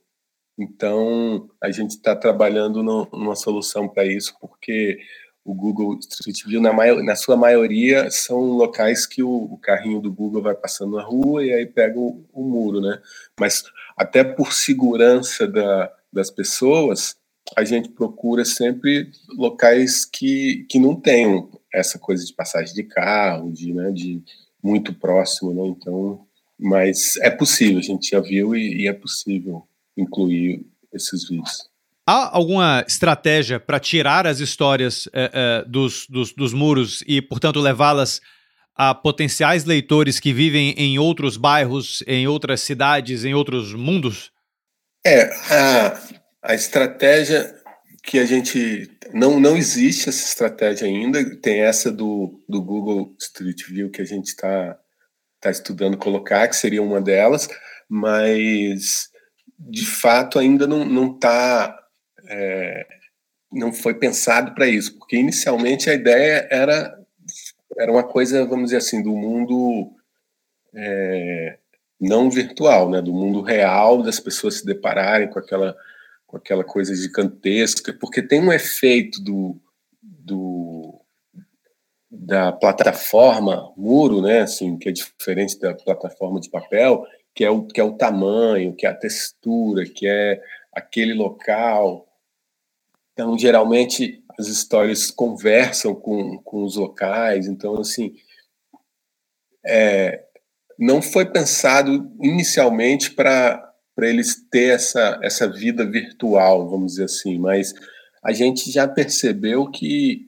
Então, 0.58 1.48
a 1.60 1.70
gente 1.70 1.90
está 1.90 2.14
trabalhando 2.14 2.82
no, 2.82 3.08
numa 3.12 3.34
solução 3.34 3.88
para 3.88 4.04
isso, 4.04 4.34
porque 4.40 4.98
o 5.44 5.54
Google 5.54 5.98
Street 5.98 6.44
View, 6.46 6.60
na, 6.60 6.72
maior, 6.72 7.02
na 7.02 7.14
sua 7.14 7.36
maioria, 7.36 8.10
são 8.10 8.40
locais 8.40 9.06
que 9.06 9.22
o, 9.22 9.30
o, 9.30 9.58
carrinho 9.58 10.00
do 10.00 10.10
Google 10.10 10.40
vai 10.40 10.54
passando 10.54 10.96
na 10.96 11.02
rua 11.02 11.44
e 11.44 11.52
aí 11.52 11.66
pega 11.66 11.98
o, 11.98 12.24
o 12.32 12.42
muro, 12.42 12.80
né? 12.80 12.98
Mas 13.38 13.62
até 13.96 14.24
por 14.24 14.54
segurança 14.54 15.46
da, 15.46 15.92
das 16.10 16.30
pessoas, 16.30 17.16
a 17.54 17.62
gente 17.62 17.90
procura 17.90 18.44
sempre 18.44 19.10
locais 19.36 20.06
que, 20.06 20.66
que 20.70 20.78
não 20.78 20.98
tenham 20.98 21.50
essa 21.72 21.98
coisa 21.98 22.24
de 22.24 22.32
passagem 22.32 22.74
de 22.74 22.84
carro, 22.84 23.52
de, 23.52 23.74
né, 23.74 23.90
de 23.90 24.22
muito 24.62 24.94
próximo, 24.94 25.52
né? 25.52 25.66
Então, 25.66 26.26
mas 26.58 27.16
é 27.18 27.28
possível, 27.28 27.78
a 27.78 27.82
gente 27.82 28.10
já 28.10 28.20
viu 28.20 28.56
e, 28.56 28.82
e 28.82 28.88
é 28.88 28.92
possível 28.94 29.68
incluir 29.94 30.64
esses 30.90 31.28
vídeos. 31.28 31.68
Há 32.06 32.36
alguma 32.36 32.84
estratégia 32.86 33.58
para 33.58 33.80
tirar 33.80 34.26
as 34.26 34.38
histórias 34.38 35.08
é, 35.12 35.30
é, 35.32 35.64
dos, 35.68 36.06
dos, 36.06 36.32
dos 36.32 36.52
muros 36.52 37.02
e, 37.06 37.22
portanto, 37.22 37.60
levá-las 37.60 38.20
a 38.76 38.94
potenciais 38.94 39.64
leitores 39.64 40.20
que 40.20 40.32
vivem 40.32 40.74
em 40.76 40.98
outros 40.98 41.36
bairros, 41.36 42.02
em 42.06 42.26
outras 42.26 42.60
cidades, 42.60 43.24
em 43.24 43.32
outros 43.32 43.72
mundos? 43.72 44.30
É, 45.06 45.30
a, 45.50 46.00
a 46.42 46.54
estratégia 46.54 47.54
que 48.02 48.18
a 48.18 48.26
gente 48.26 48.90
não 49.12 49.40
não 49.40 49.56
existe 49.56 50.08
essa 50.08 50.26
estratégia 50.26 50.86
ainda 50.86 51.24
tem 51.40 51.60
essa 51.60 51.90
do, 51.90 52.42
do 52.48 52.62
Google 52.62 53.14
Street 53.18 53.62
View 53.66 53.90
que 53.90 54.02
a 54.02 54.04
gente 54.04 54.26
está 54.26 54.78
tá 55.40 55.50
estudando 55.50 55.96
colocar 55.96 56.46
que 56.48 56.56
seria 56.56 56.82
uma 56.82 57.00
delas 57.00 57.48
mas 57.88 59.08
de 59.58 59.86
fato 59.86 60.38
ainda 60.38 60.66
não 60.66 60.84
não 60.84 61.14
está 61.14 61.83
é, 62.28 62.86
não 63.52 63.72
foi 63.72 63.94
pensado 63.94 64.54
para 64.54 64.66
isso 64.66 64.98
porque 64.98 65.16
inicialmente 65.16 65.88
a 65.88 65.94
ideia 65.94 66.46
era 66.50 66.98
era 67.76 67.90
uma 67.90 68.04
coisa 68.04 68.44
vamos 68.46 68.66
dizer 68.66 68.78
assim 68.78 69.02
do 69.02 69.12
mundo 69.12 69.92
é, 70.74 71.58
não 72.00 72.30
virtual 72.30 72.90
né 72.90 73.00
do 73.00 73.12
mundo 73.12 73.40
real 73.42 74.02
das 74.02 74.20
pessoas 74.20 74.58
se 74.58 74.66
depararem 74.66 75.28
com 75.28 75.38
aquela 75.38 75.76
com 76.34 76.38
aquela 76.38 76.64
coisa 76.64 76.92
gigantesca, 76.92 77.92
porque 77.92 78.20
tem 78.20 78.40
um 78.40 78.52
efeito 78.52 79.22
do, 79.22 79.56
do 80.02 81.00
da 82.10 82.52
plataforma 82.52 83.72
muro, 83.76 84.20
né, 84.20 84.40
assim, 84.40 84.76
que 84.76 84.88
é 84.88 84.92
diferente 84.92 85.58
da 85.60 85.74
plataforma 85.74 86.40
de 86.40 86.50
papel, 86.50 87.04
que 87.32 87.44
é 87.44 87.50
o 87.50 87.64
que 87.64 87.80
é 87.80 87.84
o 87.84 87.96
tamanho, 87.96 88.74
que 88.74 88.84
é 88.84 88.90
a 88.90 88.94
textura, 88.94 89.84
que 89.84 90.08
é 90.08 90.40
aquele 90.72 91.14
local. 91.14 92.06
Então, 93.14 93.38
geralmente 93.38 94.22
as 94.36 94.48
histórias 94.48 95.10
conversam 95.10 95.94
com, 95.94 96.38
com 96.38 96.64
os 96.64 96.74
locais, 96.74 97.46
então 97.46 97.78
assim, 97.78 98.12
é, 99.64 100.24
não 100.78 101.00
foi 101.00 101.24
pensado 101.24 102.12
inicialmente 102.20 103.12
para 103.12 103.72
eles 103.98 104.44
ter 104.50 104.74
essa, 104.74 105.20
essa 105.22 105.48
vida 105.48 105.88
virtual, 105.88 106.68
vamos 106.68 106.92
dizer 106.92 107.04
assim, 107.04 107.38
mas 107.38 107.72
a 108.22 108.32
gente 108.32 108.70
já 108.70 108.88
percebeu 108.88 109.70
que, 109.70 110.26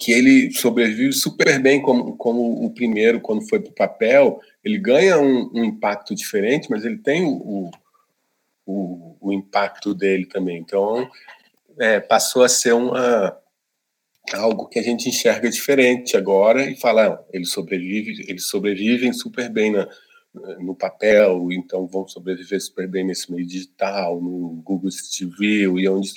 que 0.00 0.10
ele 0.10 0.50
sobrevive 0.52 1.12
super 1.12 1.60
bem 1.60 1.80
como, 1.80 2.16
como 2.16 2.64
o 2.64 2.70
primeiro, 2.74 3.20
quando 3.20 3.48
foi 3.48 3.60
para 3.60 3.70
o 3.70 3.74
papel, 3.74 4.40
ele 4.64 4.78
ganha 4.78 5.18
um, 5.18 5.50
um, 5.54 5.64
impacto 5.64 6.14
diferente, 6.14 6.68
mas 6.68 6.84
ele 6.84 6.98
tem 6.98 7.24
o, 7.24 7.70
o, 8.66 9.16
o 9.20 9.32
impacto 9.32 9.94
dele 9.94 10.26
também. 10.26 10.58
Então, 10.58 11.08
é, 11.80 12.00
passou 12.00 12.42
a 12.42 12.48
ser 12.48 12.72
uma, 12.74 13.36
algo 14.32 14.68
que 14.68 14.78
a 14.78 14.82
gente 14.82 15.08
enxerga 15.08 15.48
diferente 15.50 16.16
agora 16.16 16.68
e 16.68 16.76
fala, 16.76 17.24
eles 17.32 17.50
sobrevivem, 17.50 18.24
eles 18.28 18.46
sobrevivem 18.46 19.12
super 19.12 19.48
bem 19.48 19.72
na, 19.72 19.88
no 20.60 20.74
papel, 20.74 21.50
então 21.52 21.86
vão 21.86 22.06
sobreviver 22.06 22.60
super 22.60 22.86
bem 22.88 23.04
nesse 23.04 23.30
meio 23.32 23.46
digital, 23.46 24.20
no 24.20 24.62
Google 24.64 24.90
View 25.38 25.78
e 25.78 25.88
onde 25.88 26.12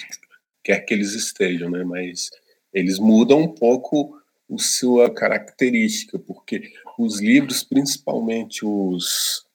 quer 0.63 0.79
que 0.81 0.93
eles 0.93 1.13
estejam, 1.13 1.69
né? 1.69 1.83
Mas 1.83 2.29
eles 2.73 2.99
mudam 2.99 3.39
um 3.39 3.53
pouco 3.53 4.17
a 4.49 4.57
sua 4.57 5.13
característica, 5.13 6.19
porque 6.19 6.73
os 6.99 7.21
livros, 7.21 7.63
principalmente 7.63 8.65
os, 8.65 9.45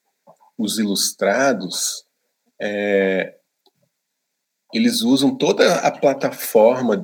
os 0.56 0.78
ilustrados, 0.78 2.04
é, 2.60 3.36
eles 4.76 5.02
usam 5.02 5.34
toda 5.34 5.76
a 5.76 5.90
plataforma 5.90 7.02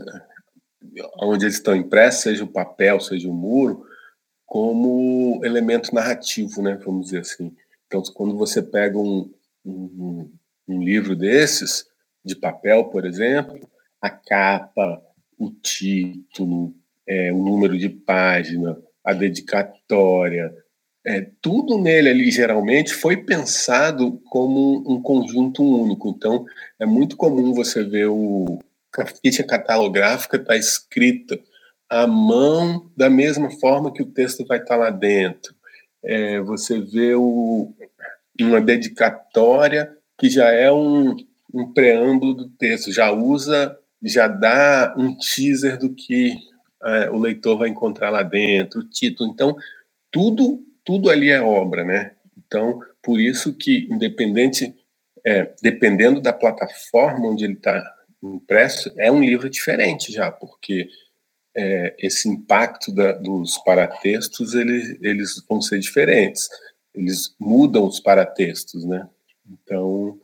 onde 1.20 1.44
eles 1.44 1.54
estão 1.54 1.74
impressos, 1.74 2.22
seja 2.22 2.44
o 2.44 2.48
papel, 2.48 3.00
seja 3.00 3.28
o 3.28 3.34
muro, 3.34 3.84
como 4.46 5.40
elemento 5.44 5.94
narrativo, 5.94 6.62
né? 6.62 6.78
Vamos 6.84 7.06
dizer 7.06 7.20
assim. 7.20 7.54
Então, 7.86 8.02
quando 8.14 8.36
você 8.36 8.60
pega 8.62 8.98
um, 8.98 9.32
um, 9.64 10.30
um 10.68 10.82
livro 10.82 11.16
desses, 11.16 11.86
de 12.24 12.36
papel, 12.36 12.84
por 12.84 13.06
exemplo, 13.06 13.58
a 14.00 14.10
capa, 14.10 15.02
o 15.38 15.50
título, 15.50 16.74
é, 17.06 17.32
o 17.32 17.38
número 17.38 17.78
de 17.78 17.88
página, 17.88 18.78
a 19.04 19.12
dedicatória, 19.12 20.54
é, 21.04 21.26
tudo 21.40 21.78
nele 21.78 22.08
ali 22.08 22.30
geralmente 22.30 22.94
foi 22.94 23.16
pensado 23.16 24.20
como 24.30 24.84
um 24.86 25.02
conjunto 25.02 25.62
único. 25.62 26.10
Então, 26.10 26.44
é 26.78 26.86
muito 26.86 27.16
comum 27.16 27.52
você 27.52 27.82
ver 27.82 28.06
o, 28.08 28.58
a 28.96 29.06
ficha 29.06 29.42
catalográfica 29.42 30.36
está 30.36 30.56
escrita 30.56 31.38
a 31.88 32.06
mão 32.06 32.90
da 32.96 33.10
mesma 33.10 33.50
forma 33.50 33.92
que 33.92 34.02
o 34.02 34.10
texto 34.10 34.46
vai 34.46 34.58
estar 34.58 34.76
lá 34.76 34.90
dentro. 34.90 35.54
É, 36.02 36.40
você 36.40 36.80
vê 36.80 37.14
o, 37.14 37.72
uma 38.40 38.60
dedicatória 38.60 39.94
que 40.18 40.30
já 40.30 40.50
é 40.50 40.70
um, 40.72 41.16
um 41.52 41.72
preâmbulo 41.72 42.34
do 42.34 42.48
texto, 42.48 42.92
já 42.92 43.10
usa, 43.10 43.76
já 44.02 44.26
dá 44.26 44.94
um 44.96 45.16
teaser 45.16 45.78
do 45.78 45.94
que 45.94 46.36
é, 46.84 47.10
o 47.10 47.18
leitor 47.18 47.58
vai 47.58 47.68
encontrar 47.68 48.10
lá 48.10 48.22
dentro, 48.22 48.80
o 48.80 48.88
título. 48.88 49.30
Então, 49.30 49.56
tudo, 50.10 50.64
tudo 50.84 51.10
ali 51.10 51.30
é 51.30 51.40
obra, 51.40 51.84
né? 51.84 52.12
Então, 52.36 52.80
por 53.02 53.20
isso 53.20 53.54
que, 53.54 53.88
independente, 53.90 54.74
é, 55.24 55.52
dependendo 55.62 56.20
da 56.20 56.32
plataforma 56.32 57.28
onde 57.28 57.44
ele 57.44 57.54
está 57.54 57.82
impresso, 58.22 58.92
é 58.96 59.10
um 59.10 59.22
livro 59.22 59.50
diferente 59.50 60.12
já, 60.12 60.30
porque 60.30 60.88
é, 61.54 61.94
esse 61.98 62.28
impacto 62.28 62.92
da, 62.92 63.12
dos 63.12 63.58
paratextos 63.58 64.54
ele, 64.54 64.98
eles 65.02 65.42
vão 65.48 65.60
ser 65.60 65.78
diferentes. 65.78 66.48
Eles 66.94 67.34
mudam 67.38 67.86
os 67.86 68.00
paratextos, 68.00 68.84
né? 68.84 69.08
Então, 69.50 70.18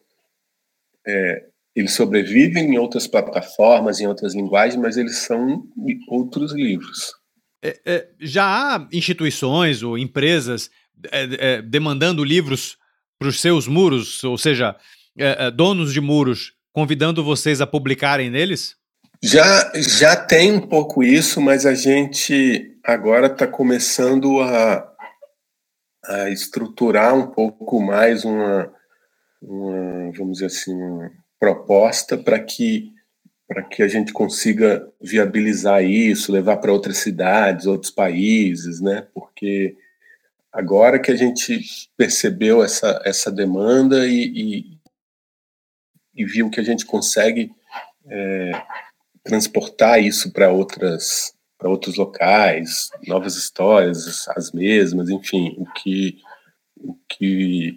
é, 1.06 1.46
eles 1.74 1.92
sobrevivem 1.92 2.74
em 2.74 2.78
outras 2.78 3.06
plataformas, 3.06 4.00
em 4.00 4.06
outras 4.06 4.34
linguagens, 4.34 4.80
mas 4.80 4.96
eles 4.96 5.18
são 5.18 5.66
outros 6.08 6.52
livros. 6.52 7.14
É, 7.62 7.80
é 7.84 8.08
já 8.20 8.44
há 8.44 8.88
instituições 8.92 9.82
ou 9.82 9.98
empresas 9.98 10.70
é, 11.10 11.28
é, 11.38 11.62
demandando 11.62 12.24
livros 12.24 12.76
para 13.18 13.28
os 13.28 13.40
seus 13.40 13.66
muros, 13.66 14.22
ou 14.24 14.38
seja, 14.38 14.76
é, 15.16 15.50
donos 15.50 15.92
de 15.92 16.00
muros, 16.00 16.52
convidando 16.72 17.24
vocês 17.24 17.60
a 17.60 17.66
publicarem 17.66 18.30
neles? 18.30 18.76
Já, 19.22 19.72
já 19.74 20.14
tem 20.14 20.52
um 20.52 20.60
pouco 20.60 21.02
isso, 21.02 21.40
mas 21.40 21.66
a 21.66 21.74
gente 21.74 22.78
agora 22.84 23.26
está 23.26 23.46
começando 23.46 24.40
a, 24.40 24.92
a 26.04 26.30
estruturar 26.30 27.14
um 27.16 27.26
pouco 27.26 27.80
mais 27.82 28.24
uma, 28.24 28.72
uma 29.42 30.12
vamos 30.12 30.34
dizer 30.34 30.46
assim, 30.46 30.72
uma 30.72 31.10
proposta 31.40 32.16
para 32.16 32.38
que 32.38 32.92
para 33.48 33.62
que 33.62 33.82
a 33.82 33.88
gente 33.88 34.12
consiga 34.12 34.86
viabilizar 35.00 35.82
isso, 35.82 36.30
levar 36.30 36.58
para 36.58 36.72
outras 36.72 36.98
cidades, 36.98 37.64
outros 37.64 37.90
países, 37.90 38.78
né? 38.78 39.06
Porque 39.14 39.74
agora 40.52 40.98
que 40.98 41.10
a 41.10 41.16
gente 41.16 41.90
percebeu 41.96 42.62
essa, 42.62 43.00
essa 43.06 43.32
demanda 43.32 44.06
e, 44.06 44.24
e, 44.26 44.78
e 46.14 46.24
viu 46.26 46.50
que 46.50 46.60
a 46.60 46.62
gente 46.62 46.84
consegue 46.84 47.50
é, 48.06 48.62
transportar 49.24 50.02
isso 50.02 50.30
para 50.30 50.52
outras 50.52 51.34
para 51.56 51.68
outros 51.68 51.96
locais, 51.96 52.88
novas 53.04 53.34
histórias, 53.34 54.28
as 54.28 54.52
mesmas, 54.52 55.10
enfim, 55.10 55.56
o 55.58 55.66
que 55.72 56.20
o 56.76 56.94
que 57.08 57.76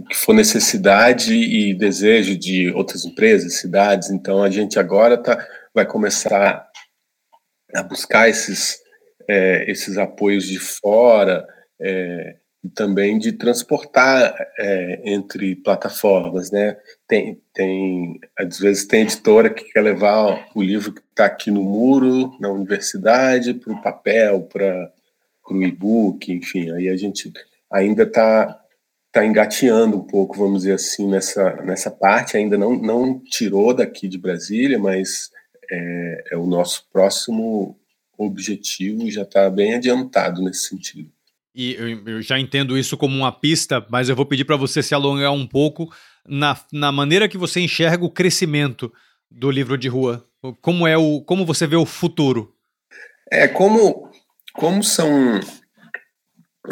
o 0.00 0.04
que 0.04 0.16
for 0.16 0.34
necessidade 0.34 1.34
e 1.34 1.74
desejo 1.74 2.36
de 2.36 2.70
outras 2.70 3.04
empresas, 3.04 3.60
cidades. 3.60 4.10
Então 4.10 4.42
a 4.42 4.50
gente 4.50 4.78
agora 4.78 5.18
tá, 5.18 5.46
vai 5.74 5.84
começar 5.84 6.66
a 7.74 7.82
buscar 7.82 8.28
esses, 8.28 8.78
é, 9.28 9.70
esses 9.70 9.98
apoios 9.98 10.44
de 10.44 10.58
fora 10.58 11.46
é, 11.80 12.36
e 12.64 12.68
também 12.70 13.18
de 13.18 13.32
transportar 13.32 14.34
é, 14.58 15.02
entre 15.04 15.54
plataformas, 15.56 16.50
né? 16.50 16.76
Tem, 17.06 17.40
tem, 17.54 18.18
às 18.38 18.58
vezes 18.58 18.86
tem 18.86 19.02
editora 19.02 19.50
que 19.50 19.64
quer 19.64 19.82
levar 19.82 20.48
o 20.54 20.62
livro 20.62 20.92
que 20.92 21.00
está 21.00 21.26
aqui 21.26 21.50
no 21.50 21.62
muro, 21.62 22.36
na 22.40 22.50
universidade, 22.50 23.54
para 23.54 23.72
o 23.72 23.82
papel, 23.82 24.42
para 24.42 24.92
o 25.50 25.62
e-book, 25.62 26.32
enfim. 26.32 26.70
Aí 26.72 26.88
a 26.88 26.96
gente 26.96 27.32
ainda 27.70 28.02
está 28.02 28.60
está 29.10 29.26
engateando 29.26 29.96
um 29.96 30.06
pouco, 30.06 30.38
vamos 30.38 30.62
dizer 30.62 30.74
assim, 30.74 31.08
nessa, 31.08 31.56
nessa 31.62 31.90
parte. 31.90 32.36
Ainda 32.36 32.56
não, 32.56 32.76
não 32.80 33.18
tirou 33.18 33.74
daqui 33.74 34.06
de 34.06 34.16
Brasília, 34.16 34.78
mas 34.78 35.30
é, 35.70 36.24
é 36.32 36.36
o 36.36 36.46
nosso 36.46 36.88
próximo 36.92 37.76
objetivo 38.16 39.02
e 39.02 39.10
já 39.10 39.22
está 39.22 39.50
bem 39.50 39.74
adiantado 39.74 40.42
nesse 40.42 40.68
sentido. 40.68 41.10
E 41.54 41.74
eu 42.06 42.22
já 42.22 42.38
entendo 42.38 42.78
isso 42.78 42.96
como 42.96 43.16
uma 43.16 43.32
pista, 43.32 43.84
mas 43.90 44.08
eu 44.08 44.14
vou 44.14 44.24
pedir 44.24 44.44
para 44.44 44.56
você 44.56 44.82
se 44.82 44.94
alongar 44.94 45.32
um 45.32 45.46
pouco 45.46 45.92
na, 46.26 46.56
na 46.72 46.92
maneira 46.92 47.28
que 47.28 47.36
você 47.36 47.60
enxerga 47.60 48.04
o 48.04 48.10
crescimento 48.10 48.92
do 49.28 49.50
livro 49.50 49.76
de 49.76 49.88
rua. 49.88 50.24
Como 50.60 50.86
é 50.86 50.96
o, 50.96 51.20
como 51.22 51.44
você 51.44 51.66
vê 51.66 51.74
o 51.74 51.84
futuro? 51.84 52.54
É 53.30 53.48
como, 53.48 54.10
como 54.54 54.82
são 54.84 55.40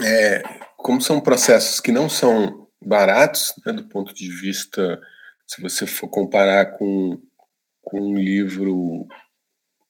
é, 0.02 0.42
como 0.78 1.02
são 1.02 1.20
processos 1.20 1.80
que 1.80 1.90
não 1.90 2.08
são 2.08 2.68
baratos, 2.80 3.52
né, 3.66 3.72
do 3.72 3.88
ponto 3.88 4.14
de 4.14 4.30
vista, 4.30 4.98
se 5.46 5.60
você 5.60 5.86
for 5.86 6.08
comparar 6.08 6.78
com, 6.78 7.20
com 7.82 8.00
um 8.00 8.16
livro, 8.16 9.06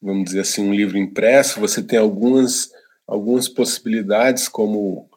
vamos 0.00 0.24
dizer 0.24 0.40
assim, 0.40 0.66
um 0.66 0.74
livro 0.74 0.96
impresso, 0.96 1.60
você 1.60 1.82
tem 1.82 1.98
algumas, 1.98 2.70
algumas 3.06 3.48
possibilidades, 3.48 4.48
como, 4.48 5.10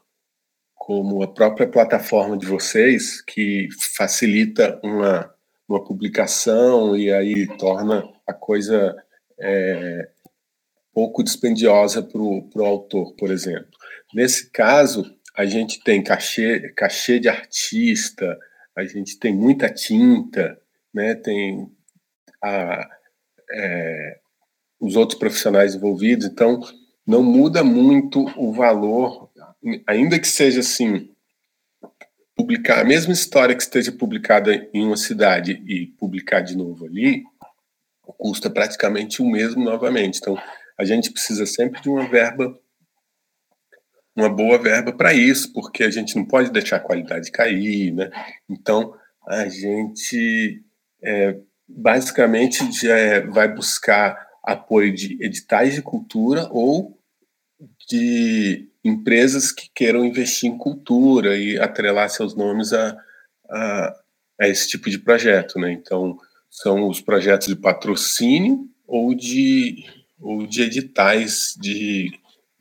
como 0.75 1.23
a 1.23 1.34
própria 1.34 1.67
plataforma 1.67 2.38
de 2.38 2.45
vocês, 2.45 3.21
que 3.21 3.69
facilita 3.95 4.77
uma, 4.84 5.34
uma 5.69 5.81
publicação 5.84 6.97
e 6.97 7.12
aí 7.12 7.47
torna 7.57 8.03
a 8.27 8.34
coisa 8.34 8.93
é, 9.39 10.10
pouco 10.93 11.23
dispendiosa 11.23 12.03
para 12.03 12.21
o 12.21 12.65
autor, 12.65 13.15
por 13.15 13.31
exemplo. 13.31 13.71
Nesse 14.13 14.51
caso, 14.51 15.05
a 15.41 15.45
gente 15.47 15.84
tem 15.84 16.04
cachê, 16.04 16.71
cachê 16.75 17.19
de 17.19 17.27
artista, 17.27 18.38
a 18.75 18.84
gente 18.84 19.17
tem 19.17 19.34
muita 19.34 19.67
tinta, 19.73 20.62
né? 20.93 21.15
tem 21.15 21.67
a, 22.43 22.88
é, 23.51 24.19
os 24.80 24.95
outros 24.95 25.17
profissionais 25.17 25.73
envolvidos, 25.73 26.27
então 26.27 26.62
não 27.08 27.23
muda 27.23 27.63
muito 27.63 28.23
o 28.38 28.54
valor, 28.54 29.32
ainda 29.88 30.19
que 30.19 30.27
seja 30.27 30.60
assim, 30.60 31.10
publicar 32.36 32.82
a 32.82 32.86
mesma 32.86 33.12
história 33.12 33.56
que 33.56 33.63
esteja 33.63 33.91
publicada 33.91 34.69
em 34.71 34.86
uma 34.86 34.97
cidade 34.97 35.54
e 35.65 35.88
publicar 35.88 36.41
de 36.41 36.56
novo 36.56 36.86
ali, 36.86 37.23
custa 38.15 38.47
praticamente 38.47 39.23
o 39.23 39.25
mesmo 39.25 39.63
novamente. 39.63 40.19
Então, 40.19 40.39
a 40.77 40.86
gente 40.86 41.10
precisa 41.12 41.47
sempre 41.47 41.82
de 41.82 41.89
uma 41.89 42.08
verba 42.08 42.56
uma 44.15 44.30
boa 44.30 44.58
verba 44.58 44.91
para 44.91 45.13
isso, 45.13 45.52
porque 45.54 45.84
a 45.84 45.89
gente 45.89 46.15
não 46.15 46.26
pode 46.26 46.52
deixar 46.52 46.78
a 46.78 46.82
qualidade 46.82 47.32
cair, 47.32 47.93
né? 47.93 48.10
Então, 48.50 48.93
a 49.28 49.47
gente 49.47 50.63
é, 51.02 51.38
basicamente 51.67 52.71
já 52.71 52.97
é, 52.97 53.21
vai 53.21 53.47
buscar 53.54 54.28
apoio 54.43 54.93
de 54.93 55.17
editais 55.24 55.76
de 55.76 55.82
cultura 55.82 56.47
ou 56.52 56.97
de 57.88 58.67
empresas 58.84 59.52
que 59.52 59.69
queiram 59.74 60.06
investir 60.06 60.50
em 60.50 60.58
cultura 60.58 61.38
e 61.38 61.60
atrelar 61.60 62.10
seus 62.10 62.36
nomes 62.36 62.74
a, 62.74 62.97
a, 63.50 63.95
a 64.41 64.47
esse 64.47 64.67
tipo 64.67 64.89
de 64.89 64.97
projeto, 64.97 65.60
né? 65.60 65.71
Então, 65.71 66.17
são 66.50 66.88
os 66.88 67.00
projetos 67.00 67.47
de 67.47 67.56
patrocínio 67.56 68.67
ou 68.86 69.13
de, 69.13 69.86
ou 70.19 70.45
de 70.45 70.63
editais 70.63 71.56
de 71.60 72.12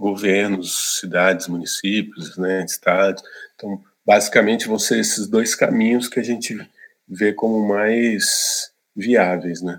governos, 0.01 0.99
cidades, 0.99 1.47
municípios, 1.47 2.37
né, 2.39 2.65
estados. 2.65 3.23
Então, 3.55 3.83
basicamente, 4.05 4.67
vão 4.67 4.79
ser 4.79 4.99
esses 4.99 5.29
dois 5.29 5.55
caminhos 5.55 6.09
que 6.09 6.19
a 6.19 6.23
gente 6.23 6.59
vê 7.07 7.35
como 7.35 7.69
mais 7.69 8.73
viáveis, 8.97 9.61
né? 9.61 9.79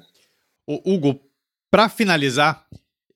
O 0.67 0.93
Hugo, 0.93 1.19
para 1.71 1.89
finalizar, 1.89 2.67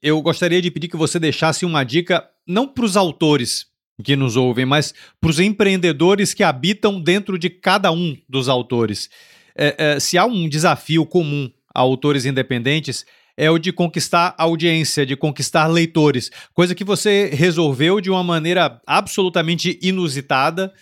eu 0.01 0.19
gostaria 0.21 0.59
de 0.61 0.71
pedir 0.71 0.87
que 0.87 0.97
você 0.97 1.19
deixasse 1.19 1.63
uma 1.63 1.83
dica 1.83 2.27
não 2.45 2.67
para 2.67 2.85
os 2.85 2.97
autores 2.97 3.67
que 4.03 4.15
nos 4.15 4.35
ouvem, 4.35 4.65
mas 4.65 4.93
para 5.21 5.29
os 5.29 5.39
empreendedores 5.39 6.33
que 6.33 6.43
habitam 6.43 6.99
dentro 6.99 7.37
de 7.37 7.49
cada 7.49 7.91
um 7.91 8.17
dos 8.27 8.49
autores. 8.49 9.09
É, 9.55 9.75
é, 9.77 9.99
se 9.99 10.17
há 10.17 10.25
um 10.25 10.49
desafio 10.49 11.05
comum 11.05 11.49
a 11.73 11.81
autores 11.81 12.25
independentes, 12.25 13.05
é 13.37 13.49
o 13.49 13.57
de 13.57 13.71
conquistar 13.71 14.33
audiência, 14.37 15.05
de 15.05 15.15
conquistar 15.15 15.67
leitores, 15.67 16.31
coisa 16.53 16.73
que 16.73 16.83
você 16.83 17.29
resolveu 17.33 17.99
de 17.99 18.09
uma 18.09 18.23
maneira 18.23 18.81
absolutamente 18.85 19.79
inusitada. 19.81 20.73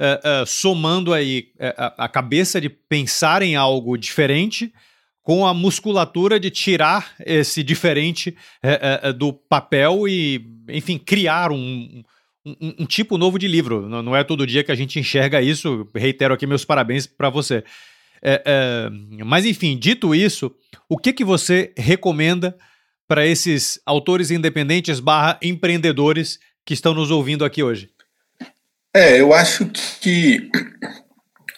Uh, 0.00 0.42
uh, 0.42 0.46
somando 0.46 1.14
aí 1.14 1.50
uh, 1.60 1.94
a 1.96 2.08
cabeça 2.08 2.60
de 2.60 2.68
pensar 2.68 3.40
em 3.40 3.54
algo 3.54 3.96
diferente 3.96 4.72
com 5.22 5.46
a 5.46 5.54
musculatura 5.54 6.40
de 6.40 6.50
tirar 6.50 7.12
esse 7.24 7.62
diferente 7.62 8.36
do 9.16 9.32
papel 9.32 10.08
e, 10.08 10.44
enfim, 10.68 10.98
criar 10.98 11.52
um, 11.52 12.02
um, 12.44 12.74
um, 12.80 12.86
tipo 12.86 13.16
novo 13.16 13.38
de 13.38 13.46
livro. 13.46 13.88
Não 13.88 14.16
é 14.16 14.24
todo 14.24 14.44
dia 14.44 14.64
que 14.64 14.72
a 14.72 14.74
gente 14.74 14.98
enxerga 14.98 15.40
isso. 15.40 15.88
Reitero 15.94 16.34
aqui 16.34 16.44
meus 16.44 16.64
parabéns 16.64 17.06
para 17.06 17.30
você. 17.30 17.62
É, 18.22 18.42
é, 18.44 18.90
mas 19.24 19.44
enfim, 19.44 19.76
dito 19.76 20.14
isso, 20.14 20.54
o 20.88 20.96
que, 20.96 21.12
que 21.12 21.24
você 21.24 21.72
recomenda 21.76 22.56
para 23.08 23.26
esses 23.26 23.80
autores 23.84 24.30
independentes 24.30 25.00
barra 25.00 25.38
empreendedores 25.42 26.38
que 26.64 26.74
estão 26.74 26.94
nos 26.94 27.10
ouvindo 27.10 27.44
aqui 27.44 27.62
hoje? 27.62 27.90
É, 28.94 29.20
eu 29.20 29.32
acho 29.32 29.68
que 30.00 30.50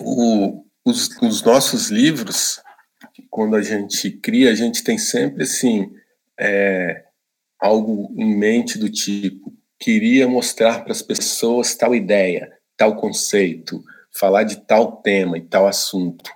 o, 0.01 0.65
os, 0.85 1.09
os, 1.21 1.43
nossos 1.43 1.91
livros, 1.91 2.61
quando 3.29 3.57
a 3.57 3.63
gente 3.63 4.11
cria, 4.11 4.51
a 4.51 4.55
gente 4.55 4.83
tem 4.83 4.97
sempre 4.97 5.43
assim 5.43 5.93
é, 6.39 7.05
algo 7.61 8.15
em 8.17 8.37
mente 8.37 8.79
do 8.79 8.89
tipo 8.89 9.53
queria 9.85 10.27
mostrar 10.27 10.83
para 10.83 10.93
as 10.93 11.03
pessoas 11.03 11.75
tal 11.75 11.95
ideia, 11.95 12.51
tal 12.77 12.97
conceito, 12.97 13.85
falar 14.17 14.45
de 14.45 14.65
tal 14.67 14.97
tema 15.03 15.37
e 15.37 15.43
tal 15.43 15.67
assunto. 15.67 16.31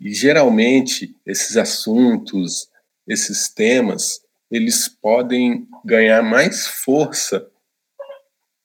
E 0.00 0.12
geralmente 0.12 1.16
esses 1.26 1.56
assuntos, 1.56 2.68
esses 3.06 3.48
temas, 3.48 4.20
eles 4.50 4.88
podem 4.88 5.66
ganhar 5.84 6.22
mais 6.22 6.66
força 6.66 7.50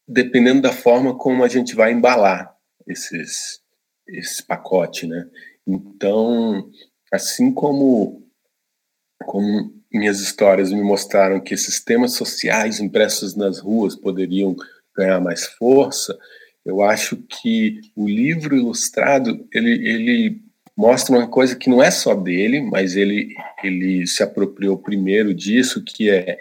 dependendo 0.07 0.61
da 0.61 0.73
forma 0.73 1.17
como 1.17 1.43
a 1.43 1.47
gente 1.47 1.73
vai 1.73 1.93
embalar 1.93 2.53
esses 2.85 3.61
esse 4.07 4.43
pacote, 4.43 5.07
né? 5.07 5.29
Então, 5.65 6.69
assim 7.11 7.53
como 7.53 8.21
como 9.25 9.73
minhas 9.91 10.19
histórias 10.19 10.71
me 10.71 10.81
mostraram 10.81 11.39
que 11.39 11.53
esses 11.53 11.79
temas 11.83 12.13
sociais 12.13 12.79
impressos 12.79 13.35
nas 13.35 13.59
ruas 13.59 13.95
poderiam 13.95 14.55
ganhar 14.95 15.19
mais 15.19 15.45
força, 15.45 16.17
Eu 16.65 16.81
acho 16.81 17.17
que 17.17 17.81
o 17.95 18.07
livro 18.07 18.55
ilustrado 18.55 19.47
ele, 19.53 19.71
ele 19.87 20.41
mostra 20.77 21.15
uma 21.15 21.27
coisa 21.27 21.55
que 21.55 21.69
não 21.69 21.81
é 21.81 21.91
só 21.91 22.13
dele, 22.13 22.61
mas 22.61 22.95
ele, 22.95 23.33
ele 23.63 24.05
se 24.07 24.23
apropriou 24.23 24.77
primeiro 24.77 25.33
disso, 25.33 25.83
que 25.83 26.09
é 26.09 26.37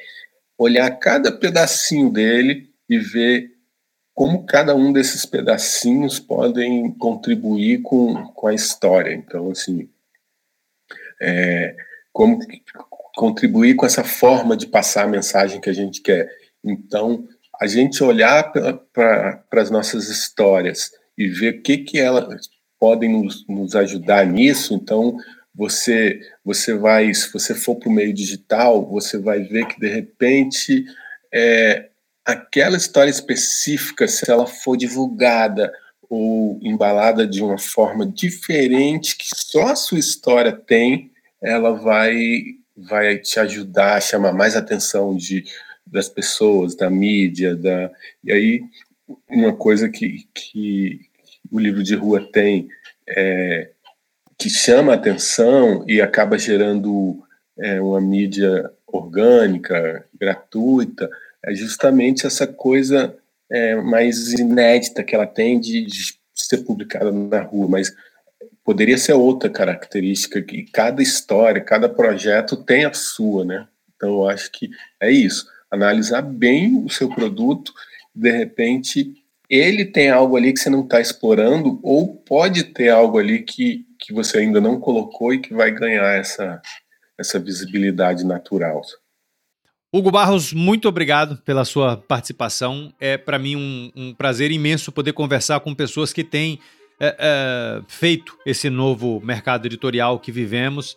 olhar 0.59 0.91
cada 0.99 1.33
pedacinho 1.33 2.11
dele 2.11 2.71
e 2.89 2.99
ver 2.99 3.51
como 4.15 4.45
cada 4.45 4.75
um 4.75 4.93
desses 4.93 5.25
pedacinhos 5.25 6.19
podem 6.19 6.91
contribuir 6.93 7.81
com, 7.81 8.27
com 8.35 8.47
a 8.47 8.55
história. 8.55 9.15
Então, 9.15 9.51
assim, 9.51 9.89
é, 11.21 11.75
como 12.13 12.39
contribuir 13.15 13.77
com 13.77 13.87
essa 13.87 14.05
forma 14.05 14.57
de 14.57 14.67
passar 14.67 15.05
a 15.05 15.09
mensagem 15.09 15.61
que 15.61 15.71
a 15.71 15.73
gente 15.73 16.03
quer. 16.03 16.31
Então, 16.63 17.27
a 17.61 17.67
gente 17.67 18.03
olhar 18.03 18.51
para 18.93 19.45
as 19.53 19.71
nossas 19.71 20.09
histórias 20.09 20.91
e 21.17 21.29
ver 21.29 21.57
o 21.57 21.63
que, 21.63 21.79
que 21.79 21.99
elas 21.99 22.49
podem 22.79 23.11
nos, 23.11 23.47
nos 23.47 23.77
ajudar 23.77 24.25
nisso, 24.27 24.73
então 24.73 25.17
você 25.55 26.19
você 26.43 26.75
vai, 26.75 27.13
se 27.13 27.31
você 27.31 27.55
for 27.55 27.77
para 27.77 27.91
o 27.91 27.93
meio 27.93 28.15
digital, 28.15 28.89
você 28.89 29.19
vai 29.19 29.41
ver 29.41 29.67
que 29.67 29.79
de 29.79 29.89
repente 29.89 30.87
é, 31.33 31.91
aquela 32.25 32.79
história 32.79 33.11
específica, 33.11 34.09
se 34.09 34.31
ela 34.31 34.47
for 34.47 34.77
divulgada 34.77 35.71
ou 36.09 36.59
embalada 36.63 37.27
de 37.27 37.43
uma 37.43 37.59
forma 37.59 38.07
diferente 38.07 39.17
que 39.17 39.29
só 39.35 39.69
a 39.69 39.77
sua 39.77 39.99
história 39.99 40.53
tem, 40.53 41.11
ela 41.43 41.73
vai 41.73 42.17
vai 42.75 43.19
te 43.19 43.39
ajudar 43.39 43.97
a 43.97 44.01
chamar 44.01 44.33
mais 44.33 44.57
atenção 44.57 45.15
de 45.15 45.45
das 45.91 46.09
pessoas, 46.09 46.75
da 46.75 46.89
mídia, 46.89 47.57
da 47.57 47.91
e 48.23 48.33
aí 48.33 48.63
uma 49.29 49.53
coisa 49.53 49.89
que, 49.89 50.29
que 50.33 51.01
o 51.51 51.59
livro 51.59 51.83
de 51.83 51.97
rua 51.97 52.29
tem 52.33 52.69
é, 53.09 53.71
que 54.39 54.49
chama 54.49 54.95
atenção 54.95 55.85
e 55.89 56.01
acaba 56.01 56.39
gerando 56.39 57.23
é, 57.59 57.81
uma 57.81 58.01
mídia 58.01 58.71
orgânica, 58.87 60.07
gratuita, 60.19 61.11
é 61.45 61.55
justamente 61.55 62.27
essa 62.27 62.47
coisa 62.47 63.17
é, 63.51 63.75
mais 63.77 64.33
inédita 64.33 65.03
que 65.03 65.15
ela 65.15 65.27
tem 65.27 65.59
de, 65.59 65.85
de, 65.85 66.21
ser 66.35 66.59
publicada 66.59 67.13
na 67.13 67.43
rua, 67.43 67.69
mas 67.69 67.93
poderia 68.65 68.97
ser 68.97 69.13
outra 69.13 69.51
característica 69.51 70.41
que 70.41 70.65
cada 70.65 71.03
história, 71.03 71.61
cada 71.61 71.89
projeto 71.89 72.57
tem 72.57 72.85
a 72.85 72.93
sua, 72.93 73.45
né? 73.45 73.69
Então 73.95 74.11
eu 74.11 74.29
acho 74.29 74.51
que 74.51 74.71
é 75.01 75.11
isso 75.11 75.47
analisar 75.71 76.23
bem 76.23 76.85
o 76.85 76.89
seu 76.89 77.09
produto, 77.09 77.73
de 78.15 78.31
repente 78.31 79.15
ele 79.49 79.85
tem 79.85 80.11
algo 80.11 80.37
ali 80.37 80.53
que 80.53 80.61
você 80.61 80.71
não 80.71 80.83
está 80.83 81.01
explorando, 81.01 81.81
ou 81.83 82.15
pode 82.15 82.65
ter 82.65 82.89
algo 82.89 83.19
ali 83.19 83.43
que, 83.43 83.85
que 83.99 84.13
você 84.13 84.39
ainda 84.39 84.61
não 84.61 84.79
colocou 84.79 85.35
e 85.35 85.41
que 85.41 85.53
vai 85.53 85.73
ganhar 85.73 86.17
essa, 86.17 86.63
essa 87.19 87.39
visibilidade 87.39 88.25
natural. 88.25 88.81
Hugo 89.93 90.13
Barros, 90.13 90.53
muito 90.53 90.89
obrigado 90.89 91.37
pela 91.39 91.65
sua 91.65 91.97
participação. 91.97 92.95
É 93.01 93.19
para 93.19 93.41
mim 93.41 93.57
um, 93.57 93.91
um, 93.97 94.15
prazer 94.15 94.53
imenso 94.53 94.93
poder 94.93 95.13
conversar 95.13 95.59
com 95.59 95.75
pessoas 95.75 96.13
que 96.13 96.23
têm 96.23 96.61
é, 97.01 97.17
é, 97.19 97.83
feito 97.89 98.39
esse 98.47 98.71
novo 98.71 99.21
mercado 99.21 99.67
editorial 99.67 100.21
que 100.21 100.31
vivemos 100.31 100.97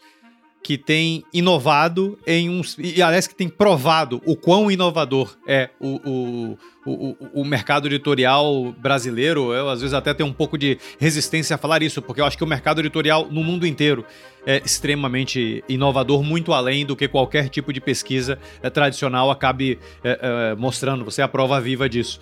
que 0.63 0.77
tem 0.77 1.25
inovado 1.33 2.17
em 2.25 2.49
um. 2.49 2.61
E 2.79 3.01
aliás, 3.01 3.27
que 3.27 3.35
tem 3.35 3.49
provado 3.49 4.21
o 4.25 4.33
quão 4.33 4.71
inovador 4.71 5.35
é 5.45 5.69
o, 5.77 5.99
o, 6.09 6.57
o, 6.85 7.41
o, 7.41 7.45
mercado 7.45 7.85
editorial 7.87 8.73
brasileiro. 8.79 9.53
Eu, 9.53 9.69
às 9.69 9.81
vezes, 9.81 9.93
até 9.93 10.13
tenho 10.13 10.29
um 10.29 10.33
pouco 10.33 10.57
de 10.57 10.79
resistência 10.97 11.55
a 11.55 11.57
falar 11.57 11.83
isso, 11.83 12.01
porque 12.01 12.21
eu 12.21 12.25
acho 12.25 12.37
que 12.37 12.45
o 12.45 12.47
mercado 12.47 12.79
editorial 12.79 13.27
no 13.29 13.43
mundo 13.43 13.67
inteiro 13.67 14.05
é 14.47 14.61
extremamente 14.63 15.61
inovador, 15.67 16.23
muito 16.23 16.53
além 16.53 16.85
do 16.85 16.95
que 16.95 17.09
qualquer 17.09 17.49
tipo 17.49 17.73
de 17.73 17.81
pesquisa 17.81 18.39
é, 18.61 18.69
tradicional 18.69 19.29
acabe 19.29 19.77
é, 20.01 20.19
é, 20.21 20.55
mostrando. 20.55 21.03
Você 21.03 21.19
é 21.19 21.25
a 21.25 21.27
prova 21.27 21.59
viva 21.59 21.89
disso. 21.89 22.21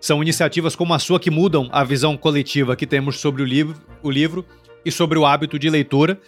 São 0.00 0.22
iniciativas 0.22 0.76
como 0.76 0.94
a 0.94 0.98
sua 1.00 1.18
que 1.18 1.30
mudam 1.30 1.68
a 1.72 1.82
visão 1.82 2.16
coletiva 2.16 2.76
que 2.76 2.86
temos 2.86 3.18
sobre 3.18 3.42
o 3.42 3.44
livro, 3.44 3.74
o 4.00 4.10
livro 4.10 4.46
e 4.84 4.92
sobre 4.92 5.18
o 5.18 5.26
hábito 5.26 5.58
de 5.58 5.68
leitura 5.68 6.18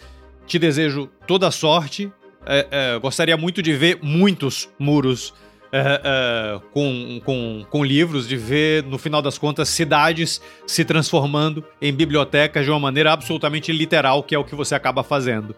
te 0.45 0.59
desejo 0.59 1.09
toda 1.27 1.49
sorte. 1.51 2.11
É, 2.45 2.67
é, 2.71 2.99
gostaria 2.99 3.37
muito 3.37 3.61
de 3.61 3.73
ver 3.73 3.99
muitos 4.01 4.69
muros 4.77 5.33
é, 5.71 6.01
é, 6.03 6.61
com, 6.71 7.19
com, 7.25 7.65
com 7.67 7.83
livros, 7.83 8.27
de 8.27 8.37
ver, 8.37 8.83
no 8.83 8.97
final 8.99 9.21
das 9.21 9.37
contas, 9.37 9.69
cidades 9.69 10.39
se 10.67 10.85
transformando 10.85 11.63
em 11.81 11.91
bibliotecas 11.91 12.63
de 12.63 12.69
uma 12.69 12.79
maneira 12.79 13.11
absolutamente 13.11 13.71
literal, 13.71 14.21
que 14.21 14.35
é 14.35 14.37
o 14.37 14.43
que 14.43 14.55
você 14.55 14.75
acaba 14.75 15.03
fazendo. 15.03 15.55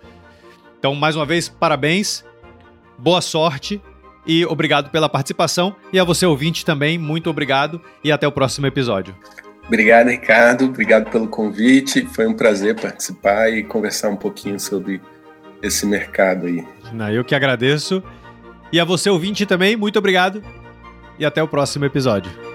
Então, 0.80 0.96
mais 0.96 1.16
uma 1.16 1.26
vez, 1.26 1.50
parabéns, 1.50 2.24
boa 2.98 3.20
sorte 3.20 3.82
e 4.26 4.46
obrigado 4.46 4.90
pela 4.90 5.10
participação. 5.10 5.76
E 5.92 6.00
a 6.00 6.04
você, 6.04 6.26
ouvinte, 6.26 6.64
também, 6.64 6.98
muito 6.98 7.30
obrigado 7.30 7.82
e 8.04 8.12
até 8.12 8.28
o 8.28 8.32
próximo 8.32 8.68
episódio. 8.68 9.14
Obrigado, 9.68 10.10
Ricardo. 10.10 10.66
Obrigado 10.66 11.10
pelo 11.10 11.28
convite. 11.28 12.06
Foi 12.06 12.28
um 12.28 12.34
prazer 12.34 12.76
participar 12.80 13.50
e 13.50 13.64
conversar 13.64 14.10
um 14.10 14.16
pouquinho 14.16 14.60
sobre 14.60 15.02
esse 15.62 15.86
mercado 15.86 16.46
aí. 16.46 16.64
Eu 17.14 17.24
que 17.24 17.34
agradeço. 17.34 18.04
E 18.72 18.80
a 18.80 18.86
você, 18.86 19.10
ouvinte, 19.10 19.46
também, 19.46 19.76
muito 19.76 19.98
obrigado. 19.98 20.44
E 21.18 21.26
até 21.26 21.42
o 21.42 21.48
próximo 21.48 21.86
episódio. 21.86 22.55